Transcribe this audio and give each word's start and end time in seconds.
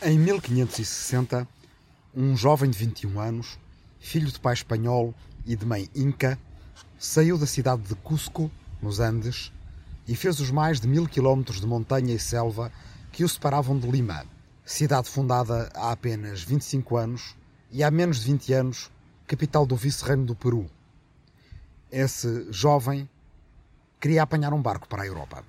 Em 0.00 0.16
1560, 0.16 1.48
um 2.14 2.36
jovem 2.36 2.70
de 2.70 2.78
21 2.78 3.18
anos, 3.18 3.58
filho 3.98 4.30
de 4.30 4.38
pai 4.38 4.54
espanhol 4.54 5.12
e 5.44 5.56
de 5.56 5.66
mãe 5.66 5.90
inca, 5.92 6.38
saiu 6.96 7.36
da 7.36 7.46
cidade 7.46 7.82
de 7.82 7.96
Cusco, 7.96 8.48
nos 8.80 9.00
Andes, 9.00 9.52
e 10.06 10.14
fez 10.14 10.38
os 10.38 10.52
mais 10.52 10.80
de 10.80 10.86
mil 10.86 11.08
quilómetros 11.08 11.60
de 11.60 11.66
montanha 11.66 12.14
e 12.14 12.18
selva 12.18 12.70
que 13.10 13.24
o 13.24 13.28
separavam 13.28 13.76
de 13.76 13.90
Lima, 13.90 14.24
cidade 14.64 15.08
fundada 15.08 15.68
há 15.74 15.90
apenas 15.90 16.44
25 16.44 16.96
anos 16.96 17.34
e 17.68 17.82
há 17.82 17.90
menos 17.90 18.20
de 18.20 18.26
20 18.26 18.52
anos, 18.52 18.92
capital 19.26 19.66
do 19.66 19.74
vice-reino 19.74 20.24
do 20.24 20.36
Peru. 20.36 20.70
Esse 21.90 22.46
jovem 22.52 23.10
queria 23.98 24.22
apanhar 24.22 24.52
um 24.52 24.62
barco 24.62 24.86
para 24.88 25.02
a 25.02 25.06
Europa. 25.06 25.42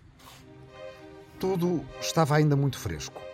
Tudo 1.39 1.85
estava 2.01 2.35
ainda 2.35 2.55
muito 2.55 2.79
fresco. 2.79 3.28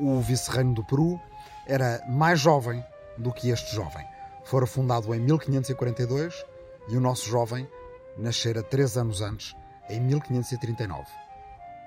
O 0.00 0.20
vice-reino 0.20 0.74
do 0.74 0.84
Peru 0.84 1.20
era 1.66 2.00
mais 2.08 2.38
jovem 2.38 2.84
do 3.16 3.32
que 3.32 3.50
este 3.50 3.74
jovem. 3.74 4.06
Fora 4.44 4.66
fundado 4.66 5.12
em 5.12 5.18
1542 5.18 6.46
e 6.88 6.96
o 6.96 7.00
nosso 7.00 7.28
jovem 7.28 7.68
nascera 8.16 8.62
três 8.62 8.96
anos 8.96 9.20
antes, 9.20 9.56
em 9.88 10.00
1539. 10.00 11.04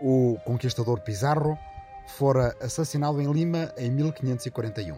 O 0.02 0.38
conquistador 0.46 1.00
Pizarro 1.02 1.58
fora 2.06 2.56
assassinado 2.62 3.22
em 3.22 3.32
Lima 3.32 3.74
em 3.78 3.90
1541. 3.90 4.96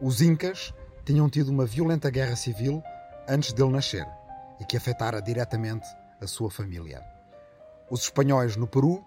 Os 0.00 0.20
Incas 0.20 0.74
tinham 1.04 1.30
tido 1.30 1.48
uma 1.48 1.64
violenta 1.64 2.10
guerra 2.10 2.36
civil 2.36 2.82
antes 3.26 3.52
dele 3.52 3.70
nascer 3.70 4.06
e 4.60 4.64
que 4.64 4.76
afetara 4.76 5.22
diretamente 5.22 5.88
a 6.20 6.26
sua 6.26 6.50
família. 6.50 7.02
Os 7.90 8.02
espanhóis 8.02 8.56
no 8.56 8.66
Peru 8.66 9.02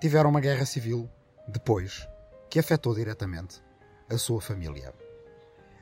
tiveram 0.00 0.28
uma 0.28 0.40
guerra 0.40 0.66
civil 0.66 1.08
depois 1.48 2.06
que 2.50 2.58
afetou 2.58 2.94
diretamente 2.94 3.62
a 4.08 4.16
sua 4.18 4.40
família. 4.40 4.94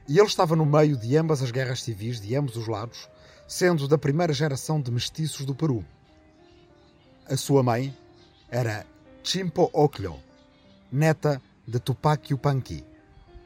E 0.08 0.18
ele 0.18 0.26
estava 0.26 0.54
no 0.54 0.66
meio 0.66 0.96
de 0.96 1.16
ambas 1.16 1.42
as 1.42 1.50
guerras 1.50 1.82
civis 1.82 2.20
de 2.20 2.34
ambos 2.36 2.56
os 2.56 2.68
lados, 2.68 3.08
sendo 3.46 3.88
da 3.88 3.98
primeira 3.98 4.32
geração 4.32 4.80
de 4.80 4.90
mestiços 4.90 5.46
do 5.46 5.54
Peru. 5.54 5.84
A 7.26 7.36
sua 7.36 7.62
mãe 7.62 7.96
era 8.50 8.86
Chimpo 9.22 9.70
Ocllo, 9.72 10.18
neta 10.92 11.40
de 11.66 11.78
Tupac 11.78 12.30
Yupanqui, 12.30 12.84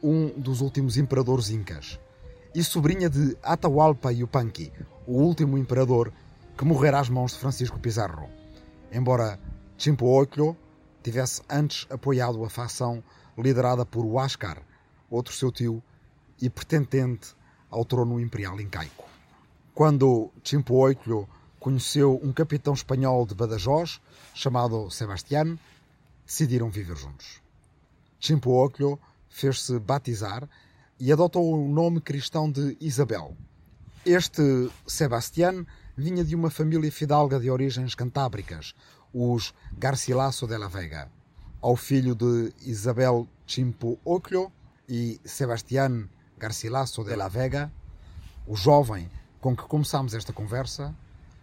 um 0.02 0.28
dos 0.28 0.60
últimos 0.60 0.96
imperadores 0.96 1.50
incas, 1.50 1.98
e 2.54 2.62
sobrinha 2.64 3.08
de 3.08 3.36
Atahualpa 3.42 4.12
Yupanqui, 4.12 4.72
o 5.06 5.14
último 5.14 5.56
imperador 5.56 6.12
que 6.56 6.64
morrera 6.64 6.98
às 6.98 7.08
mãos 7.08 7.32
de 7.32 7.38
Francisco 7.38 7.78
Pizarro. 7.78 8.28
Embora 8.90 9.38
Chimpo 9.76 10.06
Ocllo 10.06 10.56
tivesse 11.10 11.40
antes 11.48 11.86
apoiado 11.88 12.44
a 12.44 12.50
facção 12.50 13.02
liderada 13.36 13.86
por 13.86 14.04
Huáscar, 14.04 14.62
outro 15.10 15.34
seu 15.34 15.50
tio 15.50 15.82
e 16.40 16.50
pretendente 16.50 17.34
ao 17.70 17.84
trono 17.84 18.20
imperial 18.20 18.60
incaico. 18.60 19.08
Quando 19.74 20.30
Chimpo 20.44 20.86
Ocllo 20.86 21.26
conheceu 21.58 22.20
um 22.22 22.30
capitão 22.30 22.74
espanhol 22.74 23.24
de 23.24 23.34
Badajoz, 23.34 24.00
chamado 24.34 24.90
Sebastián, 24.90 25.58
decidiram 26.26 26.68
viver 26.68 26.96
juntos. 26.96 27.40
Chimpo 28.20 28.50
Ocllo 28.62 28.98
fez-se 29.30 29.78
batizar 29.78 30.46
e 31.00 31.10
adotou 31.10 31.54
o 31.54 31.68
nome 31.68 32.02
cristão 32.02 32.50
de 32.50 32.76
Isabel. 32.80 33.34
Este 34.04 34.70
Sebastián 34.86 35.64
vinha 35.96 36.22
de 36.22 36.36
uma 36.36 36.50
família 36.50 36.92
fidalga 36.92 37.40
de 37.40 37.50
origens 37.50 37.94
cantábricas, 37.94 38.74
os 39.18 39.52
Garcilaso 39.76 40.46
de 40.46 40.56
la 40.56 40.68
Vega. 40.68 41.10
Ao 41.60 41.74
filho 41.74 42.14
de 42.14 42.52
Isabel 42.62 43.26
Chimpo 43.46 43.98
Ocllo 44.04 44.52
e 44.88 45.20
Sebastián 45.24 46.08
Garcilaso 46.38 47.02
de 47.02 47.16
la 47.16 47.26
Vega, 47.26 47.72
o 48.46 48.54
jovem 48.54 49.10
com 49.40 49.56
que 49.56 49.64
começamos 49.64 50.14
esta 50.14 50.32
conversa, 50.32 50.94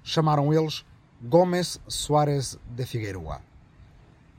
chamaram 0.03 0.53
eles 0.53 0.85
Gomes 1.21 1.79
Soares 1.85 2.57
de 2.65 2.85
Figueroa. 2.85 3.41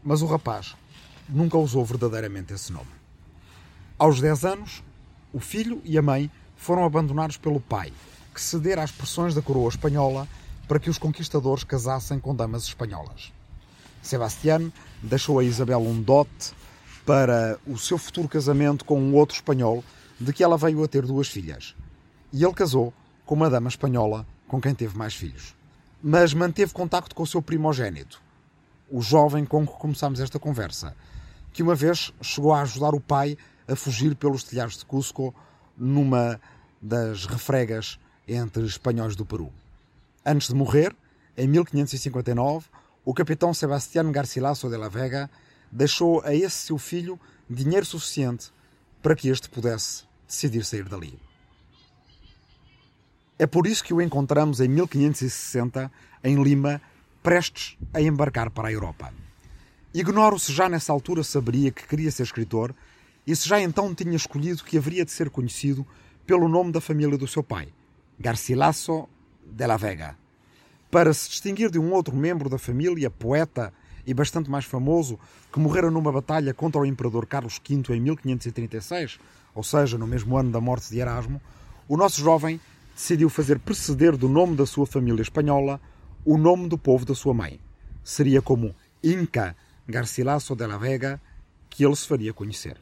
Mas 0.02 0.22
o 0.22 0.26
rapaz 0.26 0.74
nunca 1.28 1.58
usou 1.58 1.84
verdadeiramente 1.84 2.54
esse 2.54 2.72
nome. 2.72 2.90
Aos 3.98 4.18
10 4.18 4.44
anos, 4.46 4.82
o 5.30 5.40
filho 5.40 5.82
e 5.84 5.98
a 5.98 6.02
mãe 6.02 6.30
foram 6.56 6.84
abandonados 6.84 7.36
pelo 7.36 7.60
pai, 7.60 7.92
que 8.32 8.40
cedera 8.40 8.82
às 8.82 8.90
pressões 8.90 9.34
da 9.34 9.42
coroa 9.42 9.68
espanhola 9.68 10.26
para 10.66 10.78
que 10.78 10.90
os 10.90 10.98
conquistadores 10.98 11.64
casassem 11.64 12.18
com 12.18 12.34
damas 12.34 12.64
espanholas. 12.64 13.32
Sebastián 14.02 14.70
deixou 15.02 15.38
a 15.38 15.44
Isabel 15.44 15.80
um 15.80 16.00
dote 16.00 16.52
para 17.04 17.58
o 17.66 17.78
seu 17.78 17.96
futuro 17.96 18.28
casamento 18.28 18.84
com 18.84 19.00
um 19.00 19.14
outro 19.14 19.36
espanhol, 19.36 19.84
de 20.18 20.32
que 20.32 20.42
ela 20.42 20.56
veio 20.56 20.82
a 20.82 20.88
ter 20.88 21.06
duas 21.06 21.28
filhas. 21.28 21.74
E 22.32 22.44
ele 22.44 22.54
casou 22.54 22.92
com 23.24 23.34
uma 23.34 23.50
dama 23.50 23.68
espanhola 23.68 24.26
com 24.48 24.60
quem 24.60 24.74
teve 24.74 24.96
mais 24.96 25.14
filhos. 25.14 25.54
Mas 26.02 26.34
manteve 26.34 26.72
contacto 26.72 27.14
com 27.14 27.22
o 27.22 27.26
seu 27.26 27.40
primogênito, 27.40 28.20
o 28.90 29.00
jovem 29.00 29.44
com 29.44 29.66
que 29.66 29.72
começámos 29.74 30.20
esta 30.20 30.38
conversa, 30.38 30.94
que 31.52 31.62
uma 31.62 31.74
vez 31.74 32.12
chegou 32.20 32.52
a 32.52 32.62
ajudar 32.62 32.94
o 32.94 33.00
pai 33.00 33.36
a 33.68 33.74
fugir 33.74 34.14
pelos 34.14 34.44
telhados 34.44 34.78
de 34.78 34.84
Cusco 34.84 35.34
numa 35.76 36.40
das 36.80 37.26
refregas 37.26 37.98
entre 38.26 38.64
espanhóis 38.64 39.16
do 39.16 39.24
Peru. 39.24 39.52
Antes 40.28 40.48
de 40.48 40.54
morrer, 40.56 40.92
em 41.36 41.46
1559, 41.46 42.66
o 43.04 43.14
capitão 43.14 43.54
Sebastián 43.54 44.10
Garcilaso 44.10 44.68
de 44.68 44.76
la 44.76 44.88
Vega 44.88 45.30
deixou 45.70 46.20
a 46.24 46.34
esse 46.34 46.66
seu 46.66 46.78
filho 46.78 47.20
dinheiro 47.48 47.86
suficiente 47.86 48.50
para 49.00 49.14
que 49.14 49.28
este 49.28 49.48
pudesse 49.48 50.02
decidir 50.26 50.64
sair 50.64 50.88
dali. 50.88 51.16
É 53.38 53.46
por 53.46 53.68
isso 53.68 53.84
que 53.84 53.94
o 53.94 54.02
encontramos 54.02 54.58
em 54.58 54.66
1560, 54.66 55.92
em 56.24 56.42
Lima, 56.42 56.82
prestes 57.22 57.78
a 57.94 58.00
embarcar 58.00 58.50
para 58.50 58.66
a 58.66 58.72
Europa. 58.72 59.14
Ignoro 59.94 60.40
se 60.40 60.52
já 60.52 60.68
nessa 60.68 60.92
altura 60.92 61.22
saberia 61.22 61.70
que 61.70 61.86
queria 61.86 62.10
ser 62.10 62.24
escritor 62.24 62.74
e 63.24 63.36
se 63.36 63.48
já 63.48 63.60
então 63.60 63.94
tinha 63.94 64.16
escolhido 64.16 64.64
que 64.64 64.76
haveria 64.76 65.04
de 65.04 65.12
ser 65.12 65.30
conhecido 65.30 65.86
pelo 66.26 66.48
nome 66.48 66.72
da 66.72 66.80
família 66.80 67.16
do 67.16 67.28
seu 67.28 67.44
pai, 67.44 67.68
Garcilaso 68.18 69.08
de 69.50 69.66
la 69.66 69.76
Vega. 69.76 70.16
Para 70.90 71.12
se 71.12 71.28
distinguir 71.28 71.70
de 71.70 71.78
um 71.78 71.92
outro 71.92 72.14
membro 72.14 72.48
da 72.48 72.58
família, 72.58 73.10
poeta 73.10 73.72
e 74.06 74.14
bastante 74.14 74.50
mais 74.50 74.64
famoso, 74.64 75.18
que 75.52 75.58
morrera 75.58 75.90
numa 75.90 76.12
batalha 76.12 76.54
contra 76.54 76.80
o 76.80 76.86
imperador 76.86 77.26
Carlos 77.26 77.60
V 77.66 77.94
em 77.94 78.00
1536, 78.00 79.18
ou 79.54 79.64
seja, 79.64 79.98
no 79.98 80.06
mesmo 80.06 80.36
ano 80.36 80.52
da 80.52 80.60
morte 80.60 80.90
de 80.90 80.98
Erasmo, 80.98 81.40
o 81.88 81.96
nosso 81.96 82.20
jovem 82.20 82.60
decidiu 82.94 83.28
fazer 83.28 83.58
preceder 83.58 84.16
do 84.16 84.28
nome 84.28 84.56
da 84.56 84.66
sua 84.66 84.86
família 84.86 85.22
espanhola 85.22 85.80
o 86.24 86.36
nome 86.36 86.68
do 86.68 86.78
povo 86.78 87.04
da 87.04 87.14
sua 87.14 87.34
mãe. 87.34 87.60
Seria 88.02 88.40
como 88.40 88.74
Inca 89.02 89.56
Garcilaso 89.86 90.56
de 90.56 90.66
la 90.66 90.76
Vega 90.76 91.20
que 91.68 91.84
ele 91.84 91.94
se 91.94 92.06
faria 92.06 92.32
conhecer. 92.32 92.80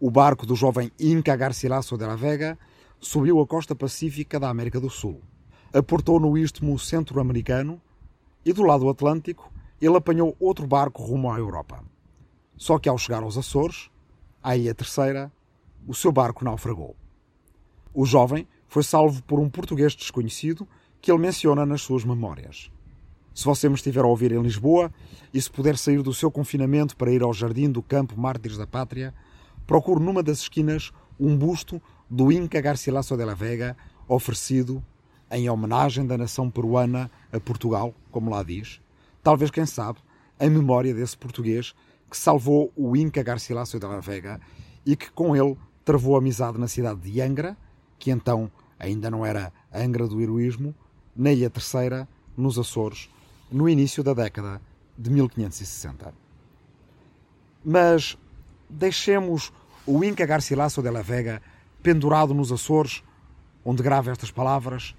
O 0.00 0.10
barco 0.10 0.46
do 0.46 0.54
jovem 0.54 0.92
Inca 1.00 1.34
Garcilaso 1.34 1.96
de 1.96 2.06
la 2.06 2.16
Vega 2.16 2.58
subiu 3.00 3.40
a 3.40 3.46
costa 3.46 3.74
pacífica 3.74 4.38
da 4.38 4.48
América 4.48 4.78
do 4.78 4.90
Sul, 4.90 5.20
aportou 5.72 6.18
no 6.18 6.36
istmo 6.36 6.78
centro-americano 6.78 7.80
e 8.44 8.52
do 8.52 8.62
lado 8.62 8.88
atlântico 8.88 9.52
ele 9.80 9.96
apanhou 9.96 10.36
outro 10.40 10.66
barco 10.66 11.02
rumo 11.02 11.30
à 11.30 11.38
Europa. 11.38 11.84
Só 12.56 12.78
que 12.78 12.88
ao 12.88 12.98
chegar 12.98 13.22
aos 13.22 13.38
Açores, 13.38 13.90
aí 14.42 14.68
a 14.68 14.74
terceira, 14.74 15.30
o 15.86 15.94
seu 15.94 16.10
barco 16.10 16.44
naufragou. 16.44 16.96
O 17.94 18.04
jovem 18.04 18.46
foi 18.66 18.82
salvo 18.82 19.22
por 19.22 19.38
um 19.38 19.48
português 19.48 19.94
desconhecido 19.94 20.66
que 21.00 21.10
ele 21.10 21.20
menciona 21.20 21.64
nas 21.64 21.82
suas 21.82 22.04
memórias. 22.04 22.70
Se 23.34 23.44
você 23.44 23.68
me 23.68 23.76
estiver 23.76 24.02
a 24.02 24.08
ouvir 24.08 24.32
em 24.32 24.42
Lisboa 24.42 24.92
e 25.32 25.40
se 25.40 25.50
puder 25.50 25.78
sair 25.78 26.02
do 26.02 26.12
seu 26.12 26.30
confinamento 26.30 26.96
para 26.96 27.12
ir 27.12 27.22
ao 27.22 27.32
Jardim 27.32 27.70
do 27.70 27.82
Campo 27.82 28.18
Mártires 28.18 28.58
da 28.58 28.66
Pátria, 28.66 29.14
procure 29.64 30.02
numa 30.02 30.22
das 30.24 30.38
esquinas 30.38 30.90
um 31.20 31.36
busto 31.36 31.80
do 32.10 32.32
Inca 32.32 32.60
Garcilaso 32.60 33.16
de 33.16 33.24
la 33.24 33.34
Vega, 33.34 33.76
oferecido 34.08 34.82
em 35.30 35.48
homenagem 35.48 36.06
da 36.06 36.16
nação 36.16 36.50
peruana 36.50 37.10
a 37.32 37.38
Portugal, 37.38 37.94
como 38.10 38.30
lá 38.30 38.42
diz, 38.42 38.80
talvez, 39.22 39.50
quem 39.50 39.66
sabe, 39.66 39.98
em 40.40 40.48
memória 40.48 40.94
desse 40.94 41.16
português 41.16 41.74
que 42.10 42.16
salvou 42.16 42.72
o 42.74 42.96
Inca 42.96 43.22
Garcilaso 43.22 43.78
de 43.78 43.86
la 43.86 44.00
Vega 44.00 44.40
e 44.86 44.96
que 44.96 45.10
com 45.10 45.36
ele 45.36 45.56
travou 45.84 46.16
amizade 46.16 46.58
na 46.58 46.68
cidade 46.68 47.00
de 47.00 47.20
Angra, 47.20 47.56
que 47.98 48.10
então 48.10 48.50
ainda 48.78 49.10
não 49.10 49.24
era 49.26 49.52
Angra 49.72 50.06
do 50.06 50.20
heroísmo, 50.20 50.74
na 51.14 51.32
Ilha 51.32 51.50
Terceira, 51.50 52.08
nos 52.36 52.58
Açores, 52.58 53.10
no 53.50 53.68
início 53.68 54.02
da 54.02 54.14
década 54.14 54.60
de 54.96 55.10
1560. 55.10 56.14
Mas 57.64 58.16
deixemos 58.70 59.52
o 59.84 60.04
Inca 60.04 60.24
Garcilaso 60.24 60.80
de 60.82 60.90
la 60.90 61.02
Vega 61.02 61.42
pendurado 61.82 62.32
nos 62.32 62.52
Açores, 62.52 63.02
onde 63.64 63.82
grava 63.82 64.10
estas 64.10 64.30
palavras, 64.30 64.94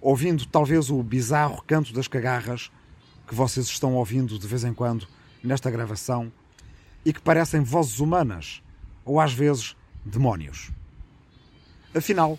ouvindo 0.00 0.46
talvez 0.46 0.90
o 0.90 1.02
bizarro 1.02 1.62
canto 1.66 1.92
das 1.92 2.08
cagarras 2.08 2.70
que 3.26 3.34
vocês 3.34 3.66
estão 3.66 3.94
ouvindo 3.94 4.38
de 4.38 4.46
vez 4.46 4.64
em 4.64 4.72
quando 4.72 5.06
nesta 5.42 5.70
gravação, 5.70 6.32
e 7.04 7.12
que 7.12 7.20
parecem 7.20 7.62
vozes 7.62 8.00
humanas 8.00 8.62
ou 9.04 9.20
às 9.20 9.32
vezes 9.32 9.76
demónios. 10.04 10.70
Afinal, 11.94 12.38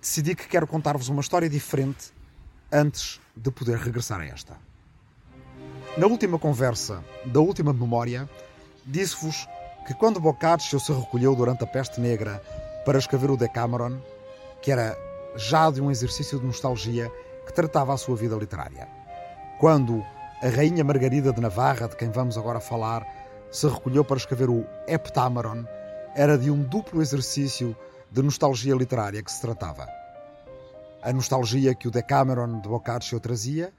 decidi 0.00 0.34
que 0.34 0.46
quero 0.46 0.66
contar-vos 0.66 1.08
uma 1.08 1.20
história 1.20 1.48
diferente 1.48 2.12
antes 2.70 3.20
de 3.34 3.50
poder 3.50 3.78
regressar 3.78 4.20
a 4.20 4.26
esta. 4.26 4.56
Na 5.96 6.06
última 6.06 6.38
conversa 6.38 7.02
da 7.24 7.40
última 7.40 7.72
memória, 7.72 8.28
disse-vos 8.84 9.48
que 9.86 9.94
quando 9.94 10.20
Boccaccio 10.20 10.78
se 10.78 10.92
recolheu 10.92 11.34
durante 11.34 11.64
a 11.64 11.66
peste 11.66 12.00
negra 12.00 12.42
para 12.84 12.98
escrever 12.98 13.30
o 13.30 13.36
Decameron, 13.36 13.98
que 14.62 14.70
era 14.70 14.96
já 15.36 15.70
de 15.70 15.80
um 15.80 15.90
exercício 15.90 16.38
de 16.38 16.46
nostalgia 16.46 17.10
que 17.46 17.52
tratava 17.52 17.94
a 17.94 17.96
sua 17.96 18.16
vida 18.16 18.34
literária. 18.36 18.88
Quando 19.60 20.04
a 20.42 20.48
rainha 20.48 20.84
Margarida 20.84 21.32
de 21.32 21.40
Navarra, 21.40 21.88
de 21.88 21.96
quem 21.96 22.10
vamos 22.10 22.36
agora 22.36 22.60
falar, 22.60 23.06
se 23.50 23.66
recolheu 23.68 24.04
para 24.04 24.16
escrever 24.16 24.50
o 24.50 24.66
Heptameron, 24.86 25.64
era 26.14 26.36
de 26.36 26.50
um 26.50 26.62
duplo 26.62 27.00
exercício 27.00 27.76
de 28.10 28.22
nostalgia 28.22 28.74
literária 28.74 29.22
que 29.22 29.30
se 29.30 29.40
tratava. 29.40 29.86
A 31.02 31.12
nostalgia 31.12 31.74
que 31.74 31.86
o 31.86 31.90
Decameron 31.90 32.60
de 32.60 32.68
Boccaccio 32.68 33.20
trazia, 33.20 33.72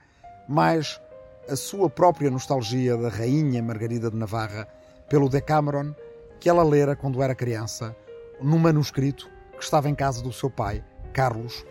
mais 0.47 1.01
a 1.49 1.55
sua 1.55 1.89
própria 1.89 2.29
nostalgia 2.29 2.95
da 2.95 3.09
rainha 3.09 3.61
Margarida 3.61 4.09
de 4.09 4.17
Navarra 4.17 4.67
pelo 5.09 5.29
Decameron 5.29 5.93
que 6.39 6.49
ela 6.49 6.63
lera 6.63 6.95
quando 6.95 7.21
era 7.21 7.33
criança, 7.35 7.95
num 8.41 8.59
manuscrito 8.59 9.29
que 9.57 9.63
estava 9.63 9.89
em 9.89 9.95
casa 9.95 10.21
do 10.21 10.31
seu 10.31 10.49
pai, 10.49 10.83
Carlos, 11.17 11.65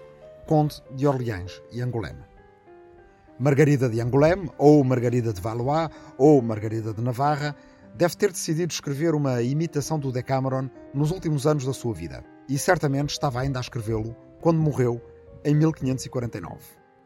conde 0.45 0.83
de 0.97 1.07
Orleans 1.07 1.63
e 1.71 1.81
Angoulême. 1.81 2.25
Margarida 3.39 3.89
de 3.89 4.01
Angoulême, 4.01 4.51
ou 4.59 4.83
Margarida 4.83 5.33
de 5.33 5.41
Valois, 5.41 5.89
ou 6.19 6.43
Margarida 6.43 6.93
de 6.93 7.01
Navarra, 7.01 7.55
deve 7.95 8.17
ter 8.17 8.33
decidido 8.33 8.73
escrever 8.73 9.15
uma 9.15 9.41
imitação 9.43 10.01
do 10.01 10.11
Decameron 10.11 10.69
nos 10.93 11.13
últimos 11.13 11.47
anos 11.47 11.65
da 11.65 11.73
sua 11.73 11.95
vida, 11.95 12.25
e 12.49 12.59
certamente 12.59 13.11
estava 13.11 13.39
ainda 13.39 13.61
a 13.61 13.63
escrevê-lo 13.63 14.17
quando 14.41 14.59
morreu 14.59 15.01
em 15.45 15.55
1549, 15.55 16.59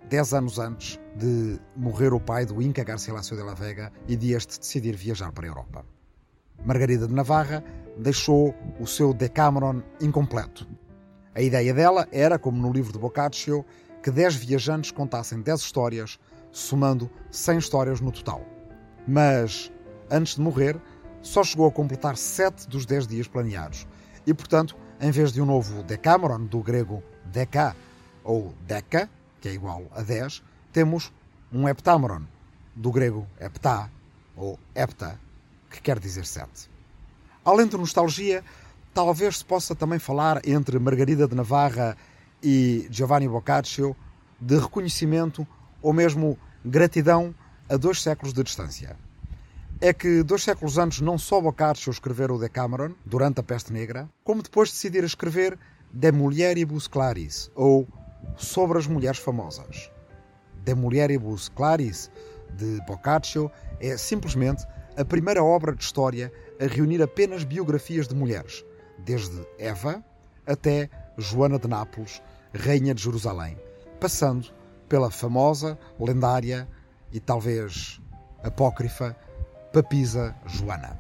dez 0.08 0.32
anos 0.32 0.58
antes 0.58 0.98
de 1.14 1.60
morrer 1.76 2.14
o 2.14 2.20
pai 2.20 2.46
do 2.46 2.62
Inca 2.62 2.82
Garcilaso 2.82 3.36
de 3.36 3.42
la 3.42 3.52
Vega 3.52 3.92
e 4.08 4.16
de 4.16 4.32
este 4.32 4.58
decidir 4.58 4.96
viajar 4.96 5.30
para 5.30 5.44
a 5.44 5.50
Europa. 5.50 5.84
Margarida 6.64 7.06
de 7.06 7.12
Navarra 7.12 7.62
deixou 7.98 8.54
o 8.80 8.86
seu 8.86 9.12
Decameron 9.12 9.82
incompleto. 10.00 10.66
A 11.34 11.40
ideia 11.40 11.72
dela 11.72 12.08
era, 12.10 12.38
como 12.38 12.60
no 12.60 12.72
livro 12.72 12.92
de 12.92 12.98
Boccaccio, 12.98 13.64
que 14.02 14.10
dez 14.10 14.34
viajantes 14.34 14.90
contassem 14.90 15.40
dez 15.40 15.60
histórias, 15.60 16.18
somando 16.50 17.10
cem 17.30 17.58
histórias 17.58 18.00
no 18.00 18.10
total. 18.10 18.44
Mas, 19.06 19.70
antes 20.10 20.34
de 20.34 20.40
morrer, 20.40 20.80
só 21.22 21.44
chegou 21.44 21.68
a 21.68 21.72
completar 21.72 22.16
sete 22.16 22.68
dos 22.68 22.84
dez 22.84 23.06
dias 23.06 23.28
planeados. 23.28 23.86
E, 24.26 24.34
portanto, 24.34 24.76
em 25.00 25.10
vez 25.10 25.32
de 25.32 25.40
um 25.40 25.46
novo 25.46 25.82
Decameron, 25.84 26.46
do 26.46 26.60
grego 26.60 27.02
deca 27.26 27.76
ou 28.24 28.52
deca, 28.66 29.08
que 29.40 29.48
é 29.48 29.52
igual 29.52 29.84
a 29.92 30.02
dez, 30.02 30.42
temos 30.72 31.12
um 31.52 31.68
heptameron, 31.68 32.22
do 32.74 32.90
grego 32.90 33.26
heptá 33.40 33.88
ou 34.36 34.58
hepta, 34.74 35.18
que 35.70 35.80
quer 35.80 35.98
dizer 35.98 36.26
sete. 36.26 36.68
Além 37.44 37.66
de 37.66 37.76
nostalgia, 37.76 38.44
talvez 38.92 39.38
se 39.38 39.44
possa 39.44 39.74
também 39.74 39.98
falar 39.98 40.40
entre 40.46 40.78
Margarida 40.78 41.26
de 41.26 41.34
Navarra 41.34 41.96
e 42.42 42.86
Giovanni 42.90 43.28
Boccaccio 43.28 43.94
de 44.40 44.58
reconhecimento 44.58 45.46
ou 45.82 45.92
mesmo 45.92 46.38
gratidão 46.64 47.34
a 47.68 47.76
dois 47.76 48.02
séculos 48.02 48.32
de 48.32 48.42
distância. 48.42 48.96
É 49.80 49.92
que 49.92 50.22
dois 50.22 50.42
séculos 50.42 50.76
antes 50.76 51.00
não 51.00 51.16
só 51.16 51.40
Boccaccio 51.40 51.90
escrever 51.90 52.30
o 52.30 52.38
Decameron, 52.38 52.94
durante 53.04 53.40
a 53.40 53.42
Peste 53.42 53.72
Negra, 53.72 54.08
como 54.22 54.42
depois 54.42 54.70
decidir 54.70 55.04
escrever 55.04 55.58
De 55.90 56.12
Mulieribus 56.12 56.86
Claris, 56.86 57.50
ou 57.54 57.88
Sobre 58.36 58.78
as 58.78 58.86
Mulheres 58.86 59.18
Famosas. 59.18 59.90
De 60.64 60.74
Mulieribus 60.74 61.48
Claris, 61.48 62.10
de 62.54 62.78
Boccaccio, 62.86 63.50
é 63.80 63.96
simplesmente 63.96 64.66
a 64.96 65.04
primeira 65.04 65.42
obra 65.42 65.74
de 65.74 65.82
história 65.82 66.30
a 66.60 66.66
reunir 66.66 67.00
apenas 67.02 67.44
biografias 67.44 68.06
de 68.06 68.14
mulheres, 68.14 68.62
desde 69.04 69.46
Eva 69.58 70.04
até 70.46 70.88
Joana 71.16 71.58
de 71.58 71.68
Nápoles, 71.68 72.22
Rainha 72.54 72.94
de 72.94 73.02
Jerusalém, 73.02 73.56
passando 74.00 74.48
pela 74.88 75.10
famosa, 75.10 75.78
lendária 75.98 76.68
e 77.12 77.20
talvez 77.20 78.00
apócrifa 78.42 79.16
Papisa 79.72 80.34
Joana. 80.46 80.98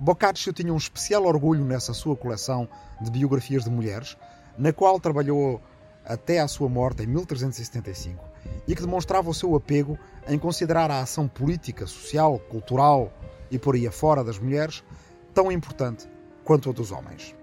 Boccaccio 0.00 0.52
tinha 0.52 0.72
um 0.72 0.76
especial 0.76 1.24
orgulho 1.24 1.64
nessa 1.64 1.92
sua 1.92 2.16
coleção 2.16 2.68
de 3.00 3.10
biografias 3.10 3.64
de 3.64 3.70
mulheres, 3.70 4.16
na 4.56 4.72
qual 4.72 4.98
trabalhou 4.98 5.60
até 6.04 6.40
à 6.40 6.48
sua 6.48 6.68
morte 6.68 7.02
em 7.02 7.06
1375 7.06 8.24
e 8.66 8.74
que 8.74 8.80
demonstrava 8.80 9.28
o 9.28 9.34
seu 9.34 9.54
apego 9.54 9.98
em 10.26 10.38
considerar 10.38 10.90
a 10.90 11.00
ação 11.00 11.28
política, 11.28 11.86
social, 11.86 12.38
cultural 12.38 13.12
e 13.50 13.58
por 13.58 13.74
aí 13.74 13.86
afora 13.86 14.24
das 14.24 14.38
mulheres 14.38 14.82
tão 15.34 15.52
importante 15.52 16.08
quanto 16.48 16.70
a 16.70 16.72
dos 16.72 16.90
homens. 16.90 17.36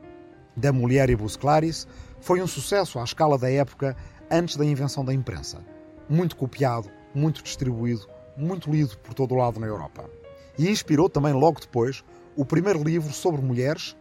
Da 0.57 0.73
Mulieribus 0.73 1.37
Claris 1.37 1.87
foi 2.19 2.41
um 2.41 2.47
sucesso 2.47 2.97
à 2.97 3.03
escala 3.03 3.37
da 3.37 3.51
época 3.51 3.95
antes 4.31 4.57
da 4.57 4.65
invenção 4.65 5.05
da 5.05 5.13
imprensa. 5.13 5.63
Muito 6.09 6.35
copiado, 6.35 6.89
muito 7.13 7.43
distribuído, 7.43 8.07
muito 8.35 8.71
lido 8.71 8.97
por 8.97 9.13
todo 9.13 9.35
o 9.35 9.37
lado 9.37 9.59
na 9.59 9.67
Europa. 9.67 10.09
E 10.57 10.67
inspirou 10.67 11.07
também 11.07 11.33
logo 11.33 11.59
depois 11.59 12.03
o 12.35 12.43
primeiro 12.43 12.83
livro 12.83 13.13
sobre 13.13 13.43
mulheres 13.43 13.95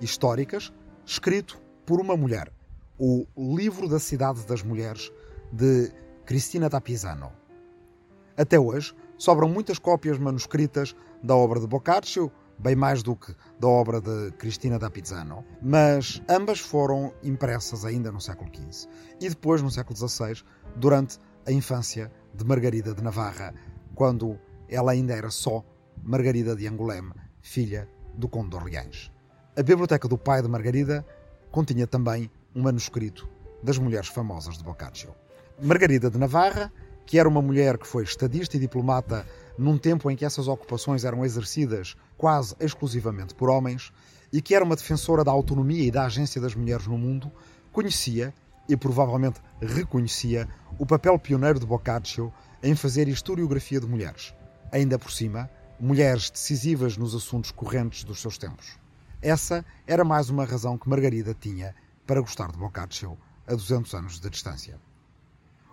históricas, 0.00 0.72
escrito 1.04 1.60
por 1.84 2.00
uma 2.00 2.16
mulher, 2.16 2.48
o 2.96 3.26
Livro 3.36 3.88
da 3.88 3.98
Cidade 3.98 4.46
das 4.46 4.62
Mulheres, 4.62 5.10
de 5.50 5.90
Cristina 6.24 6.68
da 6.68 6.80
Pisano. 6.80 7.32
Até 8.36 8.56
hoje, 8.56 8.94
sobram 9.18 9.48
muitas 9.48 9.80
cópias 9.80 10.16
manuscritas 10.16 10.94
da 11.20 11.34
obra 11.34 11.58
de 11.58 11.66
Boccaccio, 11.66 12.30
bem 12.58 12.74
mais 12.74 13.02
do 13.02 13.16
que 13.16 13.34
da 13.58 13.68
obra 13.68 14.00
de 14.00 14.30
Cristina 14.32 14.78
da 14.78 14.90
Pisano, 14.90 15.44
mas 15.60 16.22
ambas 16.28 16.60
foram 16.60 17.12
impressas 17.22 17.84
ainda 17.84 18.10
no 18.10 18.20
século 18.20 18.50
XV 18.54 18.88
e 19.20 19.28
depois 19.28 19.62
no 19.62 19.70
século 19.70 19.96
XVI, 19.96 20.42
durante 20.76 21.18
a 21.46 21.52
infância 21.52 22.10
de 22.34 22.44
Margarida 22.44 22.94
de 22.94 23.02
Navarra, 23.02 23.54
quando 23.94 24.38
ela 24.68 24.92
ainda 24.92 25.14
era 25.14 25.30
só 25.30 25.64
Margarida 26.02 26.56
de 26.56 26.66
Angoulême, 26.66 27.12
filha 27.40 27.88
do 28.14 28.28
Conde 28.28 28.50
de 28.50 28.56
Orleans. 28.56 29.12
A 29.56 29.62
biblioteca 29.62 30.08
do 30.08 30.18
pai 30.18 30.42
de 30.42 30.48
Margarida 30.48 31.06
continha 31.50 31.86
também 31.86 32.30
um 32.54 32.62
manuscrito 32.62 33.28
das 33.62 33.78
mulheres 33.78 34.08
famosas 34.08 34.58
de 34.58 34.64
Boccaccio. 34.64 35.14
Margarida 35.62 36.10
de 36.10 36.18
Navarra, 36.18 36.72
que 37.06 37.18
era 37.18 37.28
uma 37.28 37.40
mulher 37.40 37.78
que 37.78 37.86
foi 37.86 38.02
estadista 38.02 38.56
e 38.56 38.60
diplomata 38.60 39.24
num 39.56 39.78
tempo 39.78 40.10
em 40.10 40.16
que 40.16 40.24
essas 40.24 40.48
ocupações 40.48 41.04
eram 41.04 41.24
exercidas 41.24 41.96
quase 42.16 42.54
exclusivamente 42.58 43.34
por 43.34 43.48
homens, 43.48 43.92
e 44.32 44.42
que 44.42 44.54
era 44.54 44.64
uma 44.64 44.76
defensora 44.76 45.22
da 45.22 45.30
autonomia 45.30 45.84
e 45.84 45.90
da 45.90 46.06
agência 46.06 46.40
das 46.40 46.54
mulheres 46.54 46.86
no 46.86 46.98
mundo, 46.98 47.30
conhecia 47.72 48.34
e 48.68 48.76
provavelmente 48.76 49.40
reconhecia 49.60 50.48
o 50.78 50.84
papel 50.84 51.18
pioneiro 51.18 51.60
de 51.60 51.66
Boccaccio 51.66 52.32
em 52.62 52.74
fazer 52.74 53.06
historiografia 53.08 53.78
de 53.78 53.86
mulheres. 53.86 54.34
Ainda 54.72 54.98
por 54.98 55.12
cima, 55.12 55.48
mulheres 55.78 56.30
decisivas 56.30 56.96
nos 56.96 57.14
assuntos 57.14 57.50
correntes 57.50 58.04
dos 58.04 58.20
seus 58.20 58.38
tempos. 58.38 58.78
Essa 59.20 59.64
era 59.86 60.04
mais 60.04 60.30
uma 60.30 60.44
razão 60.44 60.76
que 60.76 60.88
Margarida 60.88 61.34
tinha 61.34 61.74
para 62.06 62.20
gostar 62.20 62.50
de 62.50 62.58
Boccaccio 62.58 63.16
a 63.46 63.54
200 63.54 63.94
anos 63.94 64.20
de 64.20 64.28
distância. 64.28 64.78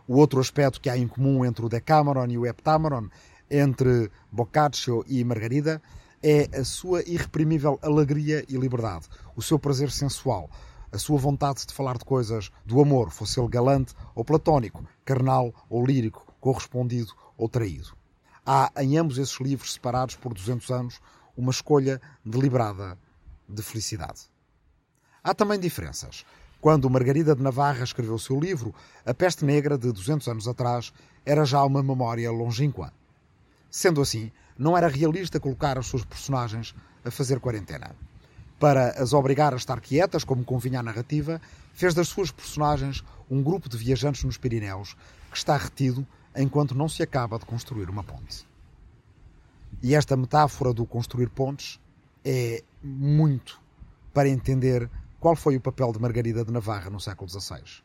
O 0.07 0.17
outro 0.17 0.39
aspecto 0.39 0.81
que 0.81 0.89
há 0.89 0.97
em 0.97 1.07
comum 1.07 1.45
entre 1.45 1.65
o 1.65 1.69
Decameron 1.69 2.27
e 2.27 2.37
o 2.37 2.45
Heptameron, 2.45 3.09
entre 3.51 4.09
Boccaccio 4.31 5.03
e 5.07 5.23
Margarida, 5.23 5.81
é 6.23 6.49
a 6.57 6.63
sua 6.63 7.01
irreprimível 7.03 7.77
alegria 7.81 8.45
e 8.47 8.55
liberdade, 8.55 9.07
o 9.35 9.41
seu 9.41 9.59
prazer 9.59 9.91
sensual, 9.91 10.49
a 10.91 10.97
sua 10.97 11.17
vontade 11.17 11.65
de 11.65 11.73
falar 11.73 11.97
de 11.97 12.05
coisas 12.05 12.49
do 12.65 12.81
amor, 12.81 13.11
fosse 13.11 13.39
ele 13.39 13.49
galante 13.49 13.93
ou 14.15 14.23
platónico, 14.23 14.85
carnal 15.03 15.53
ou 15.69 15.85
lírico, 15.85 16.25
correspondido 16.39 17.11
ou 17.37 17.49
traído. 17.49 17.95
Há 18.45 18.71
em 18.77 18.97
ambos 18.97 19.17
esses 19.17 19.39
livros, 19.39 19.73
separados 19.73 20.15
por 20.15 20.33
200 20.33 20.69
anos, 20.71 20.99
uma 21.35 21.51
escolha 21.51 22.01
deliberada 22.25 22.97
de 23.47 23.61
felicidade. 23.61 24.21
Há 25.23 25.33
também 25.33 25.59
diferenças. 25.59 26.25
Quando 26.59 26.89
Margarida 26.89 27.35
de 27.35 27.41
Navarra 27.41 27.83
escreveu 27.83 28.15
o 28.15 28.19
seu 28.19 28.39
livro, 28.39 28.73
A 29.05 29.13
Peste 29.13 29.45
Negra, 29.45 29.77
de 29.77 29.91
200 29.91 30.27
anos 30.27 30.47
atrás, 30.47 30.93
era 31.25 31.45
já 31.45 31.63
uma 31.63 31.81
memória 31.81 32.31
longínqua. 32.31 32.93
Sendo 33.71 34.01
assim, 34.01 34.31
não 34.57 34.77
era 34.77 34.89
realista 34.89 35.39
colocar 35.39 35.79
as 35.79 35.87
suas 35.87 36.03
personagens 36.03 36.75
a 37.05 37.09
fazer 37.09 37.39
quarentena. 37.39 37.95
Para 38.59 38.89
as 39.01 39.13
obrigar 39.13 39.53
a 39.53 39.57
estar 39.57 39.79
quietas, 39.79 40.25
como 40.25 40.43
convinha 40.43 40.81
à 40.81 40.83
narrativa, 40.83 41.41
fez 41.73 41.93
das 41.93 42.09
suas 42.09 42.29
personagens 42.29 43.03
um 43.29 43.41
grupo 43.41 43.69
de 43.69 43.77
viajantes 43.77 44.23
nos 44.25 44.37
Pirineus 44.37 44.95
que 45.31 45.37
está 45.37 45.55
retido 45.55 46.05
enquanto 46.35 46.75
não 46.75 46.89
se 46.89 47.01
acaba 47.01 47.39
de 47.39 47.45
construir 47.45 47.89
uma 47.89 48.03
ponte. 48.03 48.45
E 49.81 49.95
esta 49.95 50.17
metáfora 50.17 50.73
do 50.73 50.85
construir 50.85 51.29
pontes 51.29 51.79
é 52.23 52.61
muito 52.83 53.59
para 54.13 54.29
entender 54.29 54.89
qual 55.19 55.35
foi 55.35 55.55
o 55.55 55.61
papel 55.61 55.93
de 55.93 55.99
Margarida 55.99 56.43
de 56.43 56.51
Navarra 56.51 56.89
no 56.89 56.99
século 56.99 57.29
XVI. 57.29 57.81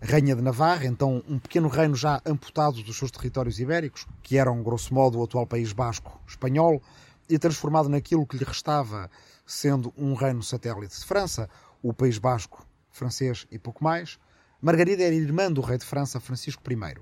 Rainha 0.00 0.36
de 0.36 0.42
Navarra, 0.42 0.86
então 0.86 1.24
um 1.28 1.40
pequeno 1.40 1.66
reino 1.66 1.96
já 1.96 2.22
amputado 2.24 2.82
dos 2.84 2.96
seus 2.96 3.10
territórios 3.10 3.58
ibéricos, 3.58 4.06
que 4.22 4.38
eram, 4.38 4.62
grosso 4.62 4.94
modo, 4.94 5.18
o 5.18 5.24
atual 5.24 5.44
País 5.44 5.72
Basco 5.72 6.20
espanhol, 6.26 6.80
e 7.28 7.38
transformado 7.38 7.88
naquilo 7.88 8.26
que 8.26 8.36
lhe 8.36 8.44
restava, 8.44 9.10
sendo 9.44 9.92
um 9.98 10.14
reino 10.14 10.42
satélite 10.42 10.98
de 10.98 11.04
França, 11.04 11.50
o 11.82 11.92
País 11.92 12.16
Basco 12.16 12.64
francês 12.90 13.46
e 13.50 13.58
pouco 13.58 13.82
mais, 13.82 14.18
Margarida 14.60 15.02
era 15.02 15.14
irmã 15.14 15.50
do 15.50 15.60
rei 15.60 15.78
de 15.78 15.84
França 15.84 16.20
Francisco 16.20 16.62
I, 16.72 16.94